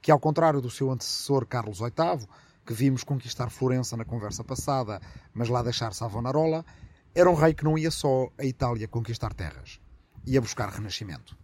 que, 0.00 0.10
ao 0.10 0.20
contrário 0.20 0.60
do 0.60 0.70
seu 0.70 0.90
antecessor 0.90 1.46
Carlos 1.46 1.78
VIII, 1.78 2.26
que 2.66 2.74
vimos 2.74 3.02
conquistar 3.02 3.50
Florença 3.50 3.96
na 3.96 4.04
conversa 4.04 4.44
passada, 4.44 5.00
mas 5.32 5.48
lá 5.48 5.62
deixar 5.62 5.94
Savonarola, 5.94 6.64
era 7.14 7.30
um 7.30 7.34
rei 7.34 7.54
que 7.54 7.64
não 7.64 7.76
ia 7.76 7.90
só 7.90 8.28
a 8.38 8.44
Itália 8.44 8.86
conquistar 8.88 9.34
terras, 9.34 9.80
ia 10.26 10.40
buscar 10.40 10.68
renascimento. 10.68 11.36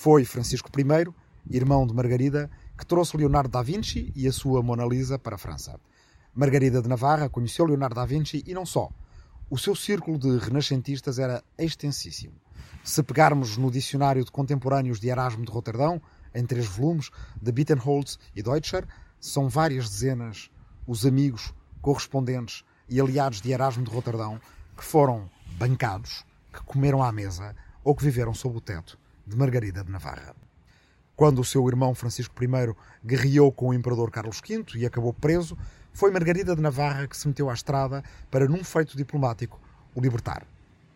Foi 0.00 0.24
Francisco 0.24 0.70
I, 0.78 1.12
irmão 1.50 1.84
de 1.84 1.92
Margarida, 1.92 2.48
que 2.78 2.86
trouxe 2.86 3.16
Leonardo 3.16 3.48
da 3.48 3.62
Vinci 3.62 4.12
e 4.14 4.28
a 4.28 4.32
sua 4.32 4.62
Mona 4.62 4.86
Lisa 4.86 5.18
para 5.18 5.34
a 5.34 5.38
França. 5.38 5.80
Margarida 6.32 6.80
de 6.80 6.88
Navarra 6.88 7.28
conheceu 7.28 7.64
Leonardo 7.64 7.96
da 7.96 8.06
Vinci 8.06 8.44
e 8.46 8.54
não 8.54 8.64
só. 8.64 8.92
O 9.50 9.58
seu 9.58 9.74
círculo 9.74 10.16
de 10.16 10.38
renascentistas 10.38 11.18
era 11.18 11.42
extensíssimo. 11.58 12.34
Se 12.84 13.02
pegarmos 13.02 13.56
no 13.56 13.72
dicionário 13.72 14.24
de 14.24 14.30
contemporâneos 14.30 15.00
de 15.00 15.08
Erasmo 15.08 15.44
de 15.44 15.50
Roterdão, 15.50 16.00
em 16.32 16.46
três 16.46 16.66
volumes, 16.66 17.10
de 17.42 17.50
Bittenholz 17.50 18.20
e 18.36 18.40
Deutscher, 18.40 18.86
são 19.18 19.48
várias 19.48 19.90
dezenas 19.90 20.48
os 20.86 21.04
amigos, 21.04 21.52
correspondentes 21.82 22.62
e 22.88 23.00
aliados 23.00 23.40
de 23.40 23.50
Erasmo 23.50 23.82
de 23.82 23.90
Roterdão 23.90 24.40
que 24.76 24.84
foram 24.84 25.28
bancados, 25.58 26.24
que 26.52 26.62
comeram 26.62 27.02
à 27.02 27.10
mesa 27.10 27.52
ou 27.82 27.96
que 27.96 28.04
viveram 28.04 28.32
sob 28.32 28.58
o 28.58 28.60
teto 28.60 28.96
de 29.28 29.36
Margarida 29.36 29.84
de 29.84 29.90
Navarra. 29.90 30.34
Quando 31.14 31.40
o 31.40 31.44
seu 31.44 31.68
irmão 31.68 31.94
Francisco 31.94 32.34
I 32.42 32.74
guerreou 33.04 33.52
com 33.52 33.68
o 33.68 33.74
imperador 33.74 34.10
Carlos 34.10 34.40
V 34.40 34.64
e 34.76 34.86
acabou 34.86 35.12
preso, 35.12 35.58
foi 35.92 36.10
Margarida 36.10 36.56
de 36.56 36.62
Navarra 36.62 37.06
que 37.06 37.16
se 37.16 37.28
meteu 37.28 37.50
à 37.50 37.54
estrada 37.54 38.02
para, 38.30 38.48
num 38.48 38.64
feito 38.64 38.96
diplomático, 38.96 39.60
o 39.94 40.00
libertar. 40.00 40.46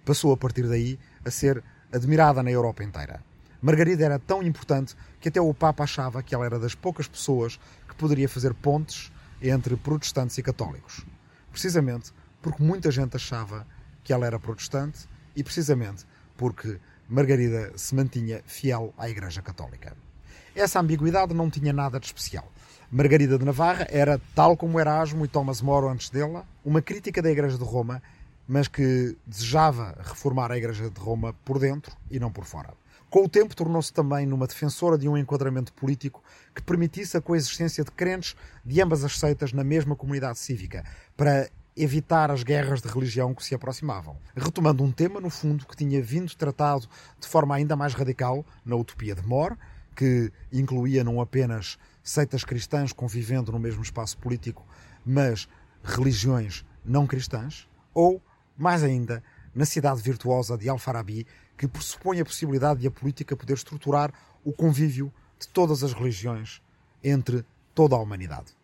Passou 0.05 0.33
a 0.33 0.37
partir 0.37 0.67
daí 0.67 0.99
a 1.25 1.31
ser 1.31 1.63
admirada 1.93 2.43
na 2.43 2.51
Europa 2.51 2.83
inteira. 2.83 3.23
Margarida 3.61 4.05
era 4.05 4.19
tão 4.19 4.43
importante 4.43 4.97
que 5.21 5.29
até 5.29 5.41
o 5.41 5.53
Papa 5.53 5.85
achava 5.85 6.23
que 6.23 6.35
ela 6.35 6.47
era 6.47 6.59
das 6.59 6.75
poucas 6.75 7.07
pessoas 7.07 7.61
que 7.89 7.95
poderia 7.95 8.29
fazer 8.29 8.55
pontes 8.55 9.13
entre 9.41 9.77
protestantes 9.77 10.39
e 10.39 10.43
católicos. 10.43 11.05
Precisamente 11.51 12.13
porque 12.41 12.63
muita 12.63 12.91
gente 12.91 13.17
achava 13.17 13.67
que 14.03 14.13
ela 14.13 14.27
era 14.27 14.39
protestante 14.39 15.09
e 15.37 15.45
precisamente 15.45 16.05
porque 16.37 16.81
Margarida 17.13 17.73
se 17.77 17.95
mantinha 17.95 18.41
fiel 18.47 18.95
à 18.97 19.07
Igreja 19.07 19.43
Católica. 19.43 19.95
Essa 20.57 20.81
ambiguidade 20.81 21.35
não 21.35 21.51
tinha 21.51 21.71
nada 21.71 22.01
de 22.01 22.07
especial. 22.07 22.51
Margarida 22.91 23.39
de 23.39 23.45
Navarra 23.45 23.87
era, 23.91 24.19
tal 24.35 24.57
como 24.57 24.81
Erasmo 24.81 25.23
e 25.23 25.29
Thomas 25.29 25.61
More 25.61 25.89
antes 25.89 26.09
dela, 26.09 26.47
uma 26.65 26.81
crítica 26.81 27.21
da 27.21 27.31
Igreja 27.31 27.59
de 27.59 27.65
Roma, 27.65 28.03
mas 28.49 28.67
que 28.67 29.15
desejava 29.27 29.95
reformar 30.03 30.51
a 30.51 30.57
Igreja 30.57 30.89
de 30.89 30.99
Roma 30.99 31.35
por 31.45 31.59
dentro 31.59 31.95
e 32.11 32.19
não 32.19 32.33
por 32.33 32.47
fora. 32.47 32.71
Com 33.11 33.25
o 33.25 33.29
tempo, 33.29 33.55
tornou-se 33.55 33.93
também 33.93 34.25
numa 34.25 34.47
defensora 34.47 34.97
de 34.97 35.07
um 35.07 35.19
enquadramento 35.19 35.71
político 35.75 36.25
que 36.55 36.63
permitisse 36.63 37.15
a 37.15 37.21
coexistência 37.21 37.85
de 37.85 37.91
crentes 37.91 38.35
de 38.65 38.81
ambas 38.81 39.05
as 39.05 39.19
seitas 39.19 39.53
na 39.53 39.63
mesma 39.63 39.95
comunidade 39.95 40.39
cívica, 40.39 40.83
para 41.15 41.51
evitar 41.77 42.31
as 42.31 42.43
guerras 42.43 42.83
de 42.83 42.89
religião 42.89 43.35
que 43.35 43.45
se 43.45 43.55
aproximavam. 43.55 44.17
Retomando 44.37 44.83
um 44.83 44.93
tema, 44.93 45.21
no 45.21 45.31
fundo, 45.31 45.67
que 45.67 45.77
tinha 45.77 46.03
vindo 46.03 46.35
tratado 46.35 46.87
de 47.19 47.27
forma 47.27 47.55
ainda 47.55 47.75
mais 47.75 47.95
radical 47.95 48.45
na 48.65 48.77
Utopia 48.77 49.15
de 49.15 49.27
More, 49.27 49.57
que 49.95 50.31
incluía 50.53 51.05
não 51.05 51.21
apenas 51.21 51.79
seitas 52.03 52.45
cristãs 52.45 52.93
convivendo 52.93 53.53
no 53.53 53.59
mesmo 53.59 53.83
espaço 53.83 54.19
político, 54.19 54.67
mas 55.05 55.49
religiões 55.83 56.65
não 56.85 57.07
cristãs, 57.07 57.69
ou, 57.95 58.23
mais 58.57 58.83
ainda, 58.83 59.23
na 59.55 59.65
cidade 59.65 60.01
virtuosa 60.03 60.57
de 60.57 60.69
Al-Farabi, 60.69 61.27
que 61.57 61.69
pressupõe 61.69 62.21
a 62.21 62.25
possibilidade 62.25 62.81
de 62.81 62.87
a 62.87 62.91
política 62.91 63.37
poder 63.37 63.55
estruturar 63.55 64.13
o 64.45 64.53
convívio 64.53 65.13
de 65.39 65.49
todas 65.49 65.83
as 65.83 65.93
religiões 65.93 66.63
entre 67.03 67.45
toda 67.75 67.95
a 67.95 67.99
humanidade. 67.99 68.62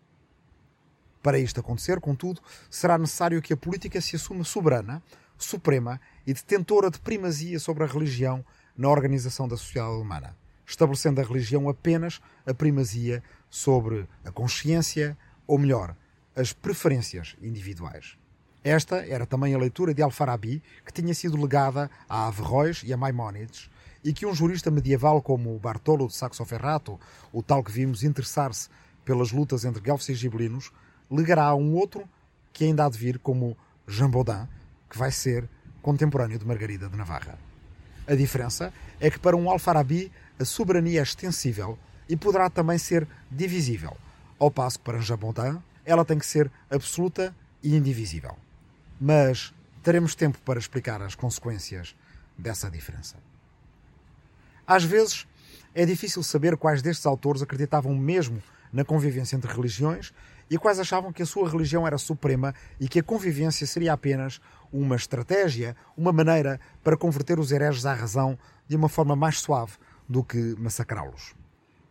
Para 1.29 1.39
isto 1.39 1.61
acontecer, 1.61 2.01
contudo, 2.01 2.41
será 2.71 2.97
necessário 2.97 3.43
que 3.43 3.53
a 3.53 3.57
política 3.57 4.01
se 4.01 4.17
assuma 4.17 4.45
soberana, 4.45 5.03
suprema 5.37 6.01
e 6.27 6.33
detentora 6.33 6.91
de 6.91 6.99
primazia 6.99 7.61
sobre 7.61 7.85
a 7.85 7.87
religião 7.87 8.43
na 8.75 8.89
organização 8.89 9.47
da 9.47 9.55
sociedade 9.55 9.93
humana, 9.93 10.35
estabelecendo 10.67 11.21
a 11.21 11.25
religião 11.25 11.69
apenas 11.69 12.19
a 12.47 12.55
primazia 12.55 13.23
sobre 13.51 14.09
a 14.25 14.33
consciência, 14.33 15.19
ou 15.47 15.59
melhor, 15.59 15.95
as 16.35 16.55
preferências 16.55 17.37
individuais. 17.43 18.17
Esta 18.65 18.97
era 19.07 19.27
também 19.27 19.53
a 19.53 19.59
leitura 19.59 19.93
de 19.93 20.01
Al-Farabi, 20.01 20.63
que 20.83 20.95
tinha 20.95 21.13
sido 21.13 21.37
legada 21.37 21.91
a 22.09 22.27
Averroes 22.29 22.83
e 22.87 22.91
a 22.91 22.97
Maimónides, 22.97 23.69
e 24.03 24.15
que 24.15 24.25
um 24.25 24.35
jurista 24.35 24.71
medieval 24.71 25.21
como 25.21 25.59
Bartolo 25.59 26.07
de 26.07 26.15
Saxo-Ferrato, 26.15 26.99
o 27.31 27.43
tal 27.43 27.63
que 27.63 27.71
vimos 27.71 28.03
interessar-se 28.03 28.71
pelas 29.05 29.31
lutas 29.31 29.67
entre 29.67 29.83
guelfos 29.83 30.09
e 30.09 30.15
gibelinos, 30.15 30.73
legará 31.11 31.45
a 31.45 31.55
um 31.55 31.75
outro 31.75 32.09
que 32.53 32.65
ainda 32.65 32.85
há 32.85 32.89
de 32.89 32.99
vir 32.99 33.19
como 33.19 33.57
Jean 33.87 34.11
Baudin, 34.11 34.47
que 34.91 34.99
vai 34.99 35.11
ser 35.11 35.49
contemporâneo 35.83 36.39
de 36.39 36.47
Margarida 36.47 36.89
de 36.89 36.97
Navarra. 36.97 37.39
A 38.07 38.15
diferença 38.15 38.73
é 39.01 39.11
que 39.11 39.19
para 39.19 39.37
um 39.37 39.51
Al-Farabi 39.51 40.11
a 40.39 40.45
soberania 40.45 41.01
é 41.01 41.03
extensível 41.03 41.79
e 42.09 42.17
poderá 42.17 42.49
também 42.49 42.79
ser 42.79 43.07
divisível, 43.31 43.97
ao 44.39 44.51
passo 44.51 44.79
que 44.79 44.85
para 44.85 45.01
Jean 45.01 45.19
Baudin 45.19 45.59
ela 45.85 46.05
tem 46.05 46.19
que 46.19 46.27
ser 46.27 46.51
absoluta 46.71 47.35
e 47.63 47.75
indivisível 47.77 48.37
mas 49.01 49.55
teremos 49.83 50.15
tempo 50.15 50.39
para 50.45 50.59
explicar 50.59 51.01
as 51.03 51.15
consequências 51.15 51.95
dessa 52.37 52.71
diferença. 52.71 53.17
Às 54.67 54.85
vezes, 54.85 55.27
é 55.75 55.87
difícil 55.87 56.23
saber 56.23 56.57
quais 56.57 56.83
destes 56.83 57.07
autores 57.07 57.43
acreditavam 57.43 57.95
mesmo 57.95 58.43
na 58.73 58.85
convivência 58.85 59.37
entre 59.37 59.53
religiões 59.53 60.13
e 60.51 60.59
quais 60.59 60.79
achavam 60.79 61.13
que 61.13 61.23
a 61.23 61.27
sua 61.27 61.49
religião 61.49 61.87
era 61.87 61.99
suprema 61.99 62.55
e 62.81 62.89
que 62.89 63.01
a 63.01 63.03
convivência 63.03 63.67
seria 63.67 63.93
apenas 63.93 64.41
uma 64.73 64.97
estratégia, 64.97 65.77
uma 65.97 66.13
maneira 66.13 66.61
para 66.83 66.97
converter 66.97 67.39
os 67.39 67.53
hereges 67.53 67.87
à 67.87 67.95
razão 67.95 68.39
de 68.67 68.77
uma 68.77 68.89
forma 68.89 69.15
mais 69.15 69.41
suave 69.41 69.73
do 70.09 70.25
que 70.25 70.55
massacrá-los. 70.59 71.35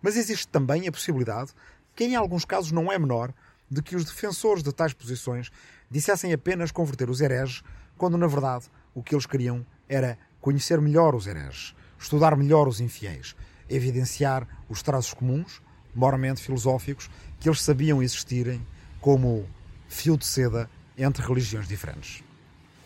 Mas 0.02 0.16
existe 0.16 0.48
também 0.48 0.88
a 0.88 0.92
possibilidade, 0.92 1.52
que 1.96 2.06
em 2.06 2.16
alguns 2.16 2.46
casos 2.46 2.72
não 2.72 2.92
é 2.92 2.98
menor, 2.98 3.34
de 3.70 3.82
que 3.82 3.96
os 3.96 4.06
defensores 4.06 4.64
de 4.64 4.72
tais 4.72 4.94
posições 4.94 5.52
dissessem 5.90 6.34
apenas 6.34 6.72
converter 6.72 7.10
os 7.10 7.22
hereges, 7.22 7.64
quando 7.98 8.18
na 8.18 8.28
verdade 8.28 8.66
o 8.94 9.04
que 9.04 9.14
eles 9.14 9.26
queriam 9.26 9.66
era 9.90 10.18
conhecer 10.40 10.80
melhor 10.80 11.16
os 11.16 11.28
hereges, 11.28 11.76
estudar 12.00 12.36
melhor 12.36 12.68
os 12.68 12.80
infiéis, 12.80 13.36
evidenciar 13.70 14.48
os 14.70 14.82
traços 14.82 15.14
comuns, 15.14 15.62
moralmente 15.94 16.42
filosóficos, 16.42 17.10
que 17.39 17.48
eles 17.48 17.62
sabiam 17.62 18.01
existirem 18.01 18.62
como 19.00 19.46
fio 19.88 20.17
de 20.17 20.25
seda 20.25 20.70
entre 20.98 21.25
religiões 21.25 21.67
diferentes. 21.67 22.24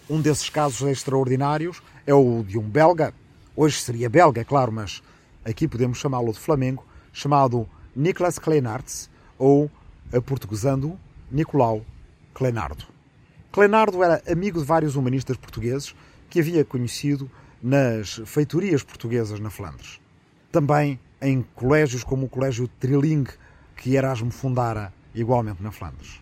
Um 0.10 0.22
desses 0.22 0.50
casos 0.50 0.88
extraordinários 0.90 1.82
é 2.06 2.14
o 2.14 2.44
de 2.44 2.58
um 2.58 2.70
belga, 2.70 3.14
hoje 3.56 3.80
seria 3.80 4.10
belga, 4.10 4.42
é 4.42 4.44
claro, 4.44 4.72
mas 4.72 5.02
aqui 5.46 5.68
podemos 5.68 5.98
chamá-lo 5.98 6.34
de 6.34 6.40
Flamengo, 6.40 6.86
chamado 7.14 7.68
Nicolas 7.96 8.38
Kleinartz, 8.38 9.10
ou, 9.38 9.72
aportuguesando, 10.14 11.00
Nicolau 11.32 11.86
Clenardo. 12.34 12.86
Clenardo 13.52 14.04
era 14.04 14.22
amigo 14.30 14.60
de 14.60 14.66
vários 14.66 14.96
humanistas 14.96 15.38
portugueses 15.38 15.96
que 16.30 16.40
havia 16.40 16.64
conhecido 16.64 17.30
nas 17.62 18.22
feitorias 18.26 18.84
portuguesas 18.84 19.40
na 19.40 19.50
Flandres. 19.50 20.00
Também 20.52 21.00
em 21.22 21.46
colégios 21.56 22.04
como 22.04 22.26
o 22.26 22.30
Colégio 22.30 22.68
Triling, 22.80 23.26
que 23.82 23.96
Erasmo 23.96 24.30
fundara 24.30 24.94
igualmente 25.16 25.64
na 25.64 25.72
Flandres. 25.72 26.22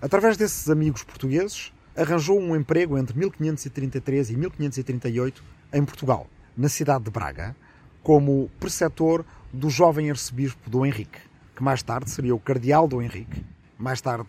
Através 0.00 0.36
desses 0.36 0.70
amigos 0.70 1.02
portugueses, 1.02 1.72
arranjou 1.96 2.38
um 2.38 2.54
emprego 2.54 2.96
entre 2.96 3.18
1533 3.18 4.30
e 4.30 4.36
1538 4.36 5.42
em 5.72 5.84
Portugal, 5.84 6.28
na 6.56 6.68
cidade 6.68 7.02
de 7.02 7.10
Braga, 7.10 7.56
como 8.00 8.48
preceptor 8.60 9.24
do 9.52 9.68
jovem 9.68 10.08
arcebispo 10.08 10.70
Dom 10.70 10.86
Henrique, 10.86 11.18
que 11.56 11.64
mais 11.64 11.82
tarde 11.82 12.08
seria 12.08 12.32
o 12.32 12.38
cardeal 12.38 12.86
Dom 12.86 13.02
Henrique, 13.02 13.44
mais 13.76 14.00
tarde 14.00 14.28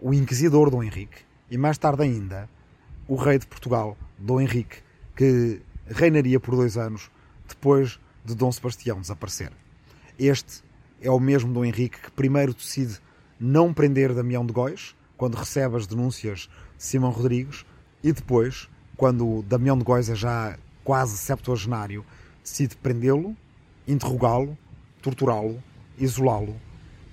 o 0.00 0.14
inquisidor 0.14 0.70
Dom 0.70 0.82
Henrique 0.82 1.18
e 1.50 1.58
mais 1.58 1.76
tarde 1.76 2.02
ainda 2.02 2.48
o 3.06 3.16
rei 3.16 3.38
de 3.38 3.46
Portugal, 3.46 3.94
Dom 4.18 4.40
Henrique, 4.40 4.78
que 5.14 5.60
reinaria 5.86 6.40
por 6.40 6.56
dois 6.56 6.78
anos 6.78 7.10
depois 7.46 8.00
de 8.24 8.34
Dom 8.34 8.50
Sebastião 8.50 9.02
desaparecer. 9.02 9.52
Este 10.18 10.64
é 11.00 11.10
o 11.10 11.20
mesmo 11.20 11.52
Dom 11.52 11.64
Henrique 11.64 12.00
que 12.00 12.10
primeiro 12.10 12.54
decide 12.54 12.98
não 13.38 13.72
prender 13.72 14.14
Damião 14.14 14.44
de 14.44 14.52
Góis, 14.52 14.94
quando 15.16 15.34
recebe 15.34 15.76
as 15.76 15.86
denúncias 15.86 16.48
de 16.76 16.84
Simão 16.84 17.10
Rodrigues, 17.10 17.64
E 18.04 18.12
depois, 18.12 18.68
quando 18.96 19.42
Damião 19.48 19.76
de 19.76 19.82
Góis 19.82 20.08
é 20.08 20.14
já 20.14 20.56
quase 20.84 21.16
septuagenário, 21.16 22.04
decide 22.42 22.76
prendê-lo, 22.76 23.36
interrogá-lo, 23.88 24.56
torturá-lo, 25.02 25.60
isolá-lo 25.98 26.54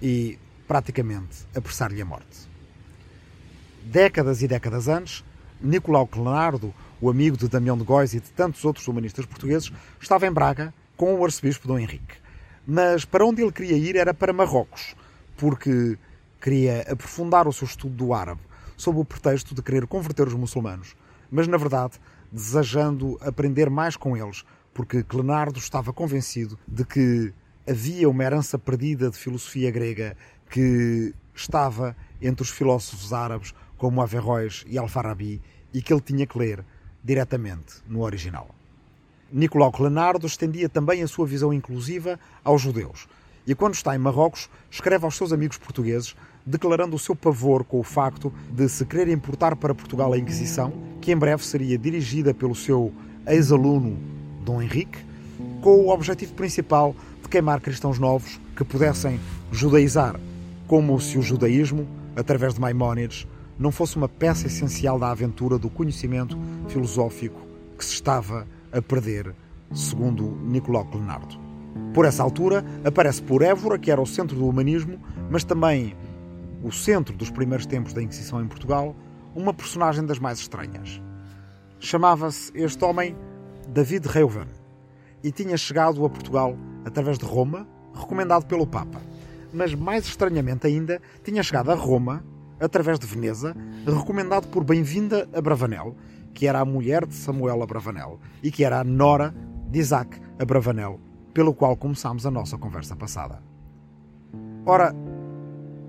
e 0.02 0.38
praticamente 0.68 1.48
apressar-lhe 1.56 2.02
a 2.02 2.06
morte. 2.06 2.48
Décadas 3.84 4.42
e 4.42 4.48
décadas 4.48 4.88
antes, 4.88 5.24
Nicolau 5.60 6.06
Clenardo, 6.06 6.74
o 7.02 7.10
amigo 7.10 7.36
de 7.36 7.48
Damião 7.48 7.78
de 7.78 7.84
Góis 7.84 8.14
e 8.14 8.20
de 8.20 8.30
tantos 8.32 8.64
outros 8.64 8.88
humanistas 8.88 9.26
portugueses, 9.26 9.72
estava 10.00 10.28
em 10.28 10.32
Braga 10.32 10.74
com 10.96 11.16
o 11.16 11.26
arcebispo 11.26 11.68
Dom 11.68 11.80
Henrique. 11.80 12.23
Mas 12.66 13.04
para 13.04 13.26
onde 13.26 13.42
ele 13.42 13.52
queria 13.52 13.78
ir 13.78 13.96
era 13.96 14.14
para 14.14 14.32
Marrocos, 14.32 14.96
porque 15.36 15.98
queria 16.42 16.82
aprofundar 16.82 17.48
o 17.48 17.54
seu 17.54 17.66
estudo 17.66 17.96
do 17.96 18.14
árabe, 18.14 18.42
sob 18.78 19.00
o 19.00 19.06
pretexto 19.06 19.54
de 19.54 19.62
querer 19.62 19.86
converter 19.88 20.28
os 20.28 20.34
muçulmanos, 20.34 20.96
mas 21.30 21.48
na 21.48 21.58
verdade 21.58 22.00
desejando 22.32 23.18
aprender 23.22 23.70
mais 23.70 23.96
com 23.96 24.18
eles, 24.18 24.44
porque 24.74 25.04
Clenardo 25.04 25.60
estava 25.60 25.94
convencido 25.94 26.58
de 26.68 26.84
que 26.84 27.34
havia 27.68 28.10
uma 28.10 28.24
herança 28.24 28.58
perdida 28.58 29.10
de 29.10 29.18
filosofia 29.18 29.70
grega 29.70 30.18
que 30.50 31.14
estava 31.36 31.96
entre 32.22 32.44
os 32.44 32.50
filósofos 32.50 33.14
árabes 33.14 33.54
como 33.78 34.02
Averroes 34.02 34.66
e 34.68 34.78
Al-Farabi 34.78 35.42
e 35.74 35.82
que 35.82 35.94
ele 35.94 36.02
tinha 36.02 36.26
que 36.26 36.38
ler 36.38 36.66
diretamente 37.04 37.76
no 37.88 38.02
original. 38.02 38.48
Nicolau 39.34 39.72
Clenardo 39.72 40.28
estendia 40.28 40.70
também 40.70 41.02
a 41.02 41.08
sua 41.08 41.26
visão 41.26 41.52
inclusiva 41.52 42.20
aos 42.44 42.62
judeus. 42.62 43.08
E, 43.48 43.56
quando 43.56 43.74
está 43.74 43.96
em 43.96 43.98
Marrocos, 43.98 44.48
escreve 44.70 45.06
aos 45.06 45.16
seus 45.16 45.34
amigos 45.34 45.58
portugueses 45.58 46.16
declarando 46.46 46.96
o 46.96 47.00
seu 47.00 47.16
pavor 47.16 47.64
com 47.64 47.80
o 47.80 47.84
facto 47.84 48.32
de 48.52 48.70
se 48.70 48.86
querer 48.86 49.08
importar 49.08 49.56
para 49.56 49.74
Portugal 49.74 50.14
a 50.14 50.18
Inquisição, 50.20 50.72
que 51.02 51.12
em 51.12 51.18
breve 51.18 51.44
seria 51.44 51.80
dirigida 51.80 52.32
pelo 52.32 52.54
seu 52.54 52.94
ex-aluno 53.26 53.98
Dom 54.46 54.62
Henrique, 54.62 55.00
com 55.62 55.80
o 55.80 55.90
objetivo 55.90 56.34
principal 56.36 56.96
de 57.24 57.28
queimar 57.28 57.60
cristãos 57.60 57.98
novos 57.98 58.40
que 58.56 58.64
pudessem 58.64 59.20
judaizar, 59.52 60.20
como 60.68 61.00
se 61.00 61.18
o 61.18 61.24
judaísmo, 61.24 61.88
através 62.16 62.54
de 62.54 62.62
Maimónides, 62.62 63.26
não 63.58 63.72
fosse 63.72 63.96
uma 63.96 64.10
peça 64.10 64.46
essencial 64.46 65.00
da 65.00 65.10
aventura 65.10 65.58
do 65.58 65.72
conhecimento 65.72 66.38
filosófico 66.68 67.42
que 67.78 67.84
se 67.84 67.94
estava 67.94 68.46
a 68.74 68.82
perder, 68.82 69.34
segundo 69.74 70.36
Nicolau 70.44 70.86
Clenardo. 70.86 71.40
Por 71.94 72.06
essa 72.06 72.24
altura, 72.24 72.66
aparece 72.84 73.22
por 73.22 73.42
Évora, 73.42 73.78
que 73.78 73.92
era 73.92 74.02
o 74.02 74.06
centro 74.06 74.36
do 74.36 74.48
humanismo, 74.48 75.00
mas 75.30 75.44
também 75.44 75.96
o 76.64 76.72
centro 76.72 77.16
dos 77.16 77.30
primeiros 77.30 77.66
tempos 77.66 77.94
da 77.94 78.02
Inquisição 78.02 78.42
em 78.42 78.48
Portugal, 78.48 78.96
uma 79.36 79.54
personagem 79.54 80.06
das 80.06 80.20
mais 80.20 80.40
estranhas. 80.40 81.02
Chamava-se 81.80 82.52
este 82.56 82.84
homem 82.84 83.16
David 83.68 84.08
Reuven 84.08 84.48
e 85.24 85.32
tinha 85.32 85.58
chegado 85.58 86.04
a 86.06 86.10
Portugal 86.10 86.58
através 86.86 87.18
de 87.18 87.26
Roma, 87.26 87.68
recomendado 87.94 88.46
pelo 88.46 88.66
Papa. 88.66 89.02
Mas 89.54 89.76
mais 89.76 90.06
estranhamente 90.06 90.66
ainda, 90.66 91.02
tinha 91.24 91.44
chegado 91.44 91.72
a 91.72 91.76
Roma 91.76 92.24
através 92.60 92.98
de 92.98 93.06
Veneza, 93.06 93.56
recomendado 93.86 94.48
por 94.48 94.64
Bem-vinda 94.64 95.28
a 95.34 95.42
Bravanel, 95.42 95.96
que 96.34 96.48
era 96.48 96.60
a 96.60 96.66
mulher 96.66 97.06
de 97.06 97.14
Samuel 97.14 97.62
Abravanel 97.62 98.20
e 98.42 98.52
que 98.52 98.64
era 98.64 98.80
a 98.80 98.84
nora 98.84 99.34
de 99.70 99.80
Isaac 99.80 100.20
Abravanel, 100.40 101.00
pelo 101.34 101.54
qual 101.54 101.76
começámos 101.76 102.26
a 102.26 102.32
nossa 102.32 102.58
conversa 102.58 102.96
passada. 102.96 103.42
Ora, 104.66 104.96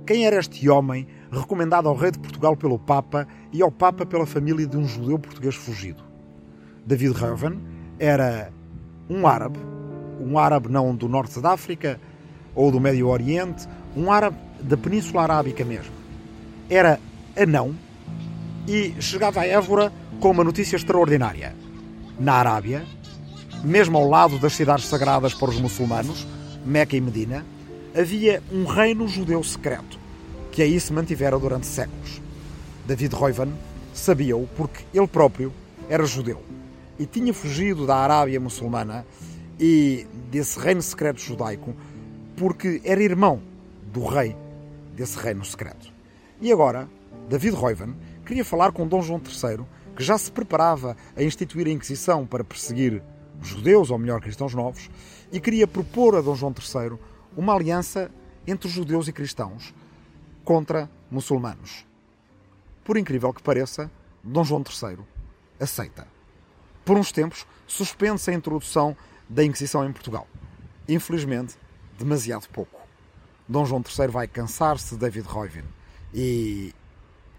quem 0.07 0.27
era 0.27 0.39
este 0.39 0.69
homem 0.69 1.07
recomendado 1.31 1.89
ao 1.89 1.97
rei 1.97 2.11
de 2.11 2.19
Portugal 2.19 2.57
pelo 2.57 2.79
Papa 2.79 3.27
e 3.53 3.63
ao 3.63 3.71
Papa 3.71 4.05
pela 4.05 4.27
família 4.27 4.67
de 4.67 4.77
um 4.77 4.87
judeu 4.87 5.19
português 5.19 5.55
fugido? 5.55 6.03
David 6.87 7.15
Reuven 7.15 7.59
era 7.99 8.53
um 9.09 9.27
árabe, 9.27 9.59
um 10.21 10.39
árabe 10.39 10.69
não 10.69 10.95
do 10.95 11.09
norte 11.09 11.41
da 11.41 11.53
África 11.53 11.99
ou 12.55 12.71
do 12.71 12.81
Médio 12.81 13.09
Oriente, 13.09 13.67
um 13.97 14.13
árabe 14.13 14.37
da 14.61 14.77
Península 14.77 15.23
Arábica 15.23 15.65
mesmo. 15.65 15.93
Era 16.69 17.01
anão 17.37 17.75
e 18.69 18.95
chegava 19.01 19.41
a 19.41 19.47
Évora 19.47 19.93
com 20.21 20.31
uma 20.31 20.45
notícia 20.45 20.77
extraordinária. 20.77 21.55
Na 22.19 22.35
Arábia, 22.35 22.85
mesmo 23.63 23.99
ao 23.99 24.09
lado 24.09 24.39
das 24.39 24.53
cidades 24.55 24.87
sagradas 24.87 25.35
para 25.35 25.51
os 25.51 25.61
muçulmanos, 25.61 26.27
Meca 26.65 26.97
e 26.97 27.01
Medina, 27.01 27.45
havia 27.97 28.43
um 28.53 28.65
reino 28.65 29.07
judeu 29.07 29.43
secreto, 29.43 29.99
que 30.51 30.63
aí 30.63 30.79
se 30.79 30.93
mantivera 30.93 31.39
durante 31.39 31.67
séculos. 31.67 32.21
David 32.87 33.15
Reuven 33.15 33.53
sabia-o 33.93 34.47
porque 34.57 34.85
ele 34.93 35.07
próprio 35.07 35.53
era 35.89 36.05
judeu 36.05 36.43
e 36.99 37.07
tinha 37.07 37.33
fugido 37.35 37.87
da 37.87 37.97
Arábia 37.97 38.41
muçulmana 38.41 39.05
e 39.59 40.07
desse 40.31 40.59
reino 40.59 40.83
secreto 40.83 41.21
judaico 41.21 41.75
porque 42.37 42.81
era 42.85 43.03
irmão 43.03 43.41
do 43.93 44.05
rei 44.07 44.37
desse 44.95 45.19
reino 45.19 45.45
secreto. 45.45 45.93
E 46.41 46.53
agora, 46.53 46.89
David 47.29 47.57
Reuven 47.57 47.95
queria 48.25 48.45
falar 48.45 48.73
com 48.73 48.87
Dom 48.87 49.03
João 49.03 49.21
III, 49.21 49.65
que 49.95 50.03
já 50.03 50.19
se 50.19 50.31
preparava 50.31 50.97
a 51.17 51.23
instituir 51.23 51.67
a 51.67 51.71
Inquisição 51.71 52.27
para 52.27 52.45
perseguir 52.45 53.03
os 53.41 53.49
judeus, 53.49 53.91
ou 53.91 53.99
melhor, 53.99 54.21
cristãos 54.21 54.55
novos, 54.55 54.91
e 55.33 55.41
queria 55.41 55.67
propor 55.67 56.17
a 56.17 56.21
Dom 56.21 56.35
João 56.35 56.55
III 56.57 56.99
uma 57.37 57.55
aliança 57.55 58.11
entre 58.47 58.69
judeus 58.69 59.09
e 59.09 59.13
cristãos 59.13 59.75
contra 60.45 60.91
muçulmanos. 61.11 61.87
Por 62.85 62.97
incrível 62.97 63.33
que 63.33 63.43
pareça, 63.43 63.91
Dom 64.23 64.45
João 64.45 64.63
III 64.63 64.99
aceita. 65.59 66.07
Por 66.85 66.99
uns 66.99 67.11
tempos, 67.11 67.47
suspende-se 67.67 68.31
a 68.31 68.35
introdução 68.35 68.97
da 69.29 69.43
Inquisição 69.43 69.85
em 69.89 69.93
Portugal. 69.93 70.29
Infelizmente, 70.87 71.57
demasiado 71.99 72.49
pouco. 72.49 72.81
Dom 73.49 73.65
João 73.65 73.83
III 73.83 74.09
vai 74.09 74.29
cansar-se 74.29 74.95
de 74.95 75.01
David 75.01 75.27
Reuven. 75.27 75.65
E, 76.13 76.75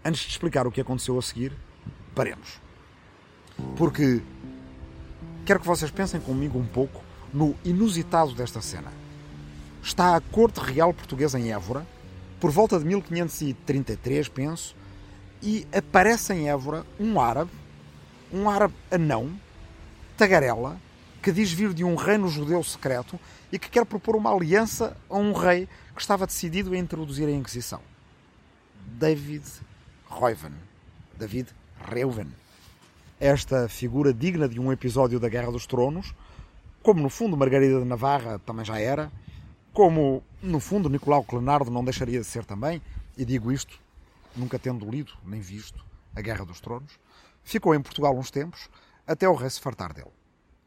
antes 0.04 0.22
de 0.22 0.30
explicar 0.30 0.66
o 0.66 0.72
que 0.72 0.80
aconteceu 0.80 1.18
a 1.18 1.22
seguir, 1.22 1.52
paremos. 2.16 2.60
Porque 3.76 4.20
quero 5.44 5.60
que 5.60 5.66
vocês 5.66 5.92
pensem 5.92 6.20
comigo 6.20 6.58
um 6.58 6.66
pouco 6.66 7.00
no 7.32 7.54
inusitado 7.64 8.34
desta 8.34 8.60
cena 8.60 9.06
está 9.86 10.16
a 10.16 10.20
Corte 10.20 10.58
Real 10.58 10.92
Portuguesa 10.92 11.38
em 11.38 11.52
Évora, 11.52 11.86
por 12.40 12.50
volta 12.50 12.76
de 12.76 12.84
1533, 12.84 14.28
penso, 14.28 14.74
e 15.40 15.64
aparece 15.72 16.32
em 16.34 16.48
Évora 16.48 16.84
um 16.98 17.20
árabe, 17.20 17.52
um 18.32 18.50
árabe 18.50 18.74
anão, 18.90 19.38
tagarela, 20.16 20.76
que 21.22 21.30
diz 21.30 21.52
vir 21.52 21.72
de 21.72 21.84
um 21.84 21.94
reino 21.94 22.28
judeu 22.28 22.64
secreto 22.64 23.18
e 23.52 23.60
que 23.60 23.70
quer 23.70 23.86
propor 23.86 24.16
uma 24.16 24.34
aliança 24.34 24.96
a 25.08 25.16
um 25.16 25.32
rei 25.32 25.68
que 25.94 26.00
estava 26.00 26.26
decidido 26.26 26.72
a 26.72 26.76
introduzir 26.76 27.28
a 27.28 27.32
Inquisição. 27.32 27.80
David 28.84 29.44
Reuven. 30.10 30.52
David 31.16 31.48
Reuven. 31.84 32.28
Esta 33.18 33.68
figura 33.68 34.12
digna 34.12 34.48
de 34.48 34.60
um 34.60 34.72
episódio 34.72 35.18
da 35.20 35.28
Guerra 35.28 35.50
dos 35.50 35.66
Tronos, 35.66 36.14
como 36.82 37.00
no 37.00 37.08
fundo 37.08 37.36
Margarida 37.36 37.80
de 37.80 37.84
Navarra 37.84 38.38
também 38.38 38.64
já 38.64 38.78
era, 38.78 39.10
como, 39.72 40.22
no 40.42 40.58
fundo, 40.60 40.88
Nicolau 40.88 41.22
Clenardo 41.22 41.70
não 41.70 41.84
deixaria 41.84 42.18
de 42.18 42.26
ser 42.26 42.44
também, 42.44 42.80
e 43.16 43.24
digo 43.24 43.52
isto 43.52 43.78
nunca 44.34 44.58
tendo 44.58 44.88
lido 44.88 45.12
nem 45.24 45.40
visto 45.40 45.84
A 46.14 46.20
Guerra 46.20 46.44
dos 46.44 46.60
Tronos, 46.60 46.98
ficou 47.42 47.74
em 47.74 47.82
Portugal 47.82 48.16
uns 48.16 48.30
tempos 48.30 48.68
até 49.06 49.28
o 49.28 49.34
rei 49.34 49.50
se 49.50 49.60
fartar 49.60 49.92
dele. 49.92 50.12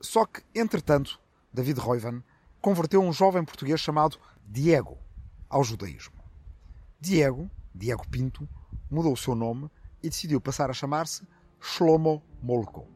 Só 0.02 0.26
que, 0.26 0.41
entretanto, 0.56 1.19
David 1.54 1.80
Reuven 1.80 2.24
converteu 2.62 3.02
um 3.02 3.12
jovem 3.12 3.43
português 3.43 3.80
chamado 3.80 4.17
Diego 4.45 4.98
ao 5.50 5.63
judaísmo. 5.63 6.15
Diego, 7.00 7.50
Diego 7.74 8.08
Pinto, 8.08 8.48
mudou 8.89 9.13
o 9.13 9.17
seu 9.17 9.36
nome 9.36 9.69
e 10.02 10.10
decidiu 10.10 10.40
passar 10.40 10.70
a 10.70 10.74
chamar-se 10.74 11.28
Shlomo 11.60 12.24
Molko. 12.42 12.88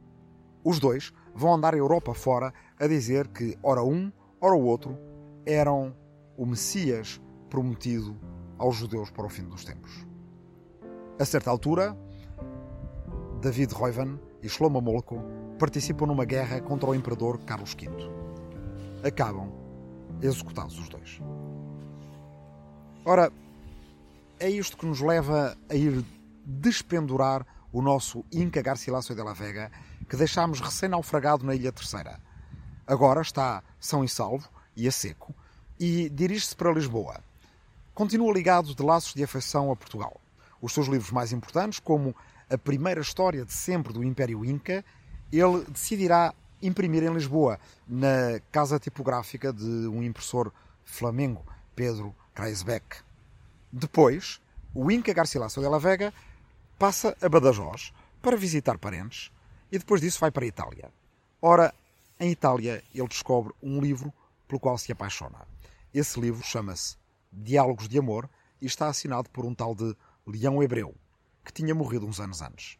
Os 0.63 0.80
dois 0.80 1.13
vão 1.36 1.54
andar 1.54 1.74
a 1.74 1.78
Europa 1.78 2.13
fora 2.13 2.54
a 2.80 2.88
dizer 2.88 3.28
que, 3.28 3.58
ora 3.62 3.84
um, 3.84 4.12
ora 4.39 4.56
o 4.56 4.66
outro, 4.66 4.98
eram 5.46 5.96
o 6.38 6.46
Messias 6.46 7.22
prometido 7.50 8.18
aos 8.58 8.76
judeus 8.76 9.12
para 9.12 9.26
o 9.26 9.30
fim 9.30 9.44
dos 9.44 9.66
tempos. 9.66 10.06
A 11.20 11.26
certa 11.26 11.50
altura, 11.50 11.98
David 13.42 13.74
Reuven 13.74 14.20
e 14.42 14.48
Shlomo 14.48 14.82
Molko 14.82 15.22
participam 15.60 16.08
numa 16.08 16.26
guerra 16.26 16.62
contra 16.62 16.89
o 16.89 16.96
imperador 16.96 17.39
Carlos 17.39 17.74
V. 17.74 17.89
Acabam 19.06 19.52
executados 20.22 20.80
os 20.80 20.88
dois. 20.88 21.22
Ora, 23.06 23.32
é 24.39 24.50
isto 24.50 24.78
que 24.78 24.86
nos 24.86 25.02
leva 25.02 25.58
a 25.70 25.76
ir 25.76 26.04
despendurar 26.45 27.45
o 27.71 27.82
nosso 27.82 28.23
Inca 28.32 28.62
Garcilaso 28.62 29.15
de 29.15 29.23
la 29.23 29.34
Vega, 29.34 29.71
que 30.08 30.15
deixámos 30.15 30.60
recém-naufragado 30.60 31.45
na 31.45 31.56
Ilha 31.56 31.71
Terceira. 31.71 32.19
Agora 32.86 33.21
está 33.21 33.63
são 33.79 34.03
e 34.03 34.10
salvo 34.10 34.47
e 34.75 34.88
a 34.88 34.91
seco, 34.91 35.34
e 35.79 36.10
dirige-se 36.10 36.56
para 36.56 36.71
Lisboa. 36.71 37.19
Continua 37.93 38.34
ligado 38.34 38.75
de 38.75 38.84
laços 38.84 39.13
de 39.13 39.23
afeição 39.23 39.71
a 39.71 39.75
Portugal. 39.75 40.19
Os 40.62 40.73
seus 40.73 40.88
livros 40.88 41.12
mais 41.12 41.32
importantes, 41.32 41.79
como 41.79 42.15
a 42.49 42.58
primeira 42.58 43.01
história 43.01 43.45
de 43.45 43.53
sempre 43.53 43.93
do 43.93 44.03
Império 44.03 44.43
Inca, 44.45 44.84
ele 45.32 45.63
decidirá 45.69 46.34
imprimir 46.62 47.03
em 47.03 47.13
Lisboa, 47.13 47.60
na 47.88 48.39
casa 48.51 48.79
tipográfica 48.79 49.51
de 49.51 49.63
um 49.63 50.01
impressor 50.01 50.51
flamengo, 50.86 51.45
Pedro 51.75 52.15
Kreisbeck. 52.34 52.97
Depois, 53.71 54.39
o 54.73 54.89
Inca 54.89 55.13
Garcilaso 55.13 55.60
de 55.60 55.67
la 55.67 55.77
Vega 55.77 56.13
passa 56.78 57.16
a 57.22 57.30
Badajoz 57.30 57.94
para 58.22 58.38
visitar 58.38 58.78
parentes 58.78 59.32
e 59.72 59.78
depois 59.78 60.02
disso 60.02 60.20
vai 60.20 60.32
para 60.32 60.46
a 60.46 60.48
Itália. 60.48 60.92
Ora, 61.42 61.74
em 62.20 62.32
Itália, 62.32 62.84
ele 62.94 63.08
descobre 63.08 63.54
um 63.62 63.82
livro 63.82 64.14
pelo 64.48 64.60
qual 64.60 64.78
se 64.78 64.92
apaixona. 64.92 65.48
Esse 65.94 66.20
livro 66.20 66.44
chama-se 66.44 66.96
Diálogos 67.32 67.88
de 67.88 67.98
Amor 67.98 68.30
e 68.62 68.66
está 68.66 68.88
assinado 68.88 69.30
por 69.30 69.46
um 69.46 69.54
tal 69.54 69.76
de 69.76 69.96
Leão 70.26 70.62
Hebreu, 70.62 70.96
que 71.44 71.52
tinha 71.52 71.76
morrido 71.76 72.06
uns 72.06 72.20
anos 72.20 72.42
antes. 72.42 72.78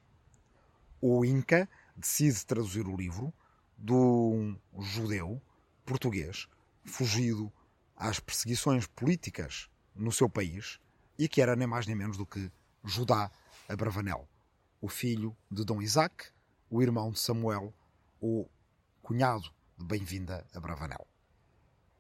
O 1.02 1.26
Inca 1.26 1.68
decide 1.96 2.46
traduzir 2.46 2.88
o 2.88 2.96
livro 2.96 3.34
de 3.78 3.92
um 3.92 4.58
judeu 4.80 5.42
português 5.86 6.48
fugido 6.86 7.52
às 7.96 8.20
perseguições 8.20 8.88
políticas 8.88 9.70
no 9.96 10.12
seu 10.12 10.30
país 10.30 10.80
e 11.18 11.28
que 11.28 11.42
era 11.42 11.56
nem 11.56 11.68
mais 11.68 11.86
nem 11.86 11.96
menos 11.96 12.18
do 12.18 12.26
que 12.26 12.52
Judá 12.84 13.32
Abravanel, 13.68 14.28
o 14.82 14.90
filho 14.90 15.36
de 15.50 15.64
Dom 15.64 15.82
Isaac, 15.82 16.26
o 16.70 16.82
irmão 16.82 17.12
de 17.12 17.20
Samuel, 17.20 17.74
o 18.20 18.48
cunhado 19.02 19.50
de 19.78 19.86
Bem-vinda 19.86 20.46
Abravanel. 20.54 21.08